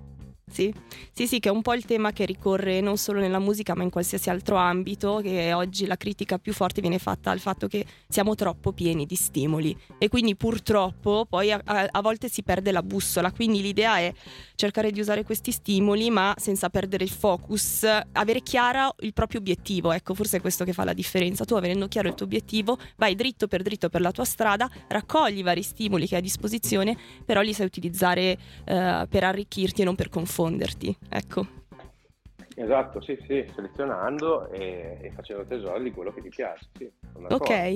Sì. 0.53 0.71
sì, 1.11 1.25
sì, 1.25 1.39
che 1.39 1.49
è 1.49 1.51
un 1.51 1.63
po' 1.63 1.73
il 1.73 1.83
tema 1.83 2.11
che 2.11 2.25
ricorre 2.25 2.79
non 2.79 2.95
solo 2.97 3.19
nella 3.19 3.39
musica 3.39 3.73
ma 3.73 3.81
in 3.81 3.89
qualsiasi 3.89 4.29
altro 4.29 4.55
ambito, 4.55 5.19
che 5.23 5.51
oggi 5.51 5.87
la 5.87 5.97
critica 5.97 6.37
più 6.37 6.53
forte 6.53 6.79
viene 6.79 6.99
fatta 6.99 7.31
al 7.31 7.39
fatto 7.39 7.67
che 7.67 7.83
siamo 8.07 8.35
troppo 8.35 8.71
pieni 8.71 9.07
di 9.07 9.15
stimoli. 9.15 9.75
E 9.97 10.09
quindi 10.09 10.35
purtroppo 10.35 11.25
poi 11.27 11.51
a, 11.51 11.59
a, 11.65 11.87
a 11.89 12.01
volte 12.01 12.29
si 12.29 12.43
perde 12.43 12.71
la 12.71 12.83
bussola, 12.83 13.31
quindi 13.31 13.63
l'idea 13.63 13.97
è 13.97 14.13
cercare 14.53 14.91
di 14.91 14.99
usare 14.99 15.23
questi 15.23 15.51
stimoli 15.51 16.11
ma 16.11 16.35
senza 16.37 16.69
perdere 16.69 17.03
il 17.03 17.09
focus, 17.09 17.83
avere 18.11 18.41
chiaro 18.41 18.93
il 18.99 19.13
proprio 19.13 19.39
obiettivo, 19.39 19.91
ecco 19.91 20.13
forse 20.13 20.37
è 20.37 20.41
questo 20.41 20.65
che 20.65 20.73
fa 20.73 20.83
la 20.83 20.93
differenza, 20.93 21.45
tu 21.45 21.55
avendo 21.55 21.87
chiaro 21.87 22.09
il 22.09 22.13
tuo 22.13 22.27
obiettivo 22.27 22.77
vai 22.97 23.15
dritto 23.15 23.47
per 23.47 23.63
dritto 23.63 23.89
per 23.89 24.01
la 24.01 24.11
tua 24.11 24.23
strada, 24.23 24.69
raccogli 24.87 25.39
i 25.39 25.41
vari 25.41 25.63
stimoli 25.63 26.07
che 26.07 26.13
hai 26.13 26.21
a 26.21 26.23
disposizione, 26.23 26.95
però 27.25 27.41
li 27.41 27.53
sai 27.53 27.65
utilizzare 27.65 28.37
eh, 28.65 29.07
per 29.09 29.23
arricchirti 29.23 29.81
e 29.81 29.85
non 29.85 29.95
per 29.95 30.09
confonderti 30.09 30.41
diffonderti, 30.43 30.97
ecco. 31.09 31.45
Esatto, 32.55 33.01
sì, 33.01 33.17
sì, 33.25 33.49
selezionando 33.53 34.49
e, 34.51 34.97
e, 35.01 35.11
facendo 35.11 35.45
tesoro 35.45 35.79
di 35.79 35.91
quello 35.91 36.13
che 36.13 36.21
ti 36.21 36.29
piace. 36.29 36.67
Sì, 36.77 36.91
ok, 37.29 37.75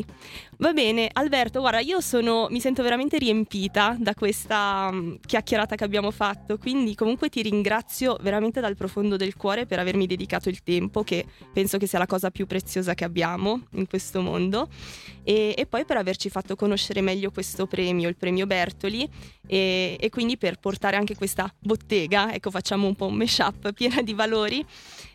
va 0.58 0.74
bene. 0.74 1.10
Alberto, 1.12 1.60
guarda, 1.60 1.80
io 1.80 2.02
sono, 2.02 2.48
mi 2.50 2.60
sento 2.60 2.84
veramente 2.84 3.18
riempita 3.18 3.96
da 4.00 4.14
questa 4.14 4.90
um, 4.92 5.18
chiacchierata 5.26 5.76
che 5.76 5.84
abbiamo 5.84 6.12
fatto, 6.12 6.58
quindi 6.58 6.96
comunque 6.96 7.30
ti 7.30 7.42
ringrazio 7.42 8.18
veramente 8.22 8.60
dal 8.60 8.76
profondo 8.76 9.16
del 9.16 9.36
cuore 9.36 9.66
per 9.66 9.80
avermi 9.80 10.08
dedicato 10.08 10.50
il 10.50 10.64
tempo, 10.64 11.04
che 11.04 11.26
penso 11.52 11.78
che 11.78 11.88
sia 11.88 12.00
la 12.00 12.06
cosa 12.06 12.32
più 12.32 12.46
preziosa 12.46 12.94
che 12.94 13.04
abbiamo 13.04 13.64
in 13.72 13.88
questo 13.88 14.22
mondo, 14.22 14.68
e, 15.24 15.54
e 15.58 15.66
poi 15.66 15.86
per 15.86 15.98
averci 15.98 16.30
fatto 16.30 16.56
conoscere 16.56 17.02
meglio 17.02 17.32
questo 17.32 17.68
premio, 17.68 18.10
il 18.10 18.16
premio 18.16 18.46
Bertoli, 18.46 19.10
e, 19.48 19.98
e 20.00 20.10
quindi 20.10 20.38
per 20.38 20.60
portare 20.60 20.98
anche 20.98 21.16
questa 21.16 21.52
bottega, 21.58 22.34
ecco 22.34 22.52
facciamo 22.52 22.86
un 22.86 22.96
po' 22.96 23.08
un 23.08 23.16
mashup 23.16 23.72
piena 23.78 24.02
di 24.02 24.14
valori 24.14 24.64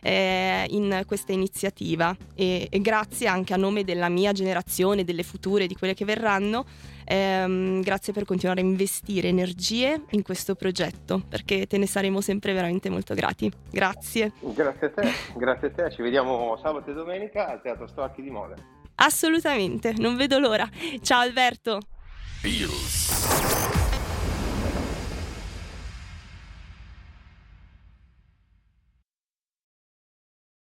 eh, 0.01 0.67
in 0.71 1.03
questa 1.07 1.33
iniziativa 1.33 2.17
e, 2.35 2.67
e, 2.71 2.81
grazie 2.81 3.29
anche 3.29 3.53
a 3.53 3.57
nome 3.57 3.85
della 3.85 4.09
mia 4.09 4.12
generazione, 4.33 5.05
delle 5.05 5.23
future, 5.23 5.67
di 5.67 5.75
quelle 5.75 5.95
che 5.95 6.05
verranno, 6.05 6.65
ehm, 7.05 7.81
grazie 7.83 8.13
per 8.13 8.25
continuare 8.25 8.61
a 8.61 8.65
investire 8.65 9.29
energie 9.29 10.03
in 10.11 10.23
questo 10.23 10.55
progetto 10.55 11.23
perché 11.29 11.67
te 11.67 11.79
ne 11.79 11.87
saremo 11.87 12.21
sempre 12.21 12.53
veramente 12.53 12.91
molto 12.91 13.15
grati. 13.15 13.51
Grazie. 13.71 14.33
Grazie 14.41 14.87
a 14.87 14.91
te, 14.91 15.13
grazie 15.37 15.69
a 15.69 15.71
te, 15.71 15.91
ci 15.91 16.03
vediamo 16.03 16.59
sabato 16.63 16.91
e 16.91 16.95
domenica 16.95 17.49
al 17.49 17.61
Teatro 17.63 17.87
Storchi 17.87 18.23
di 18.23 18.31
Mole. 18.31 18.81
Assolutamente, 18.97 19.95
non 19.97 20.17
vedo 20.17 20.39
l'ora. 20.39 20.69
Ciao 21.01 21.21
Alberto. 21.21 21.81
Feels. 22.41 23.72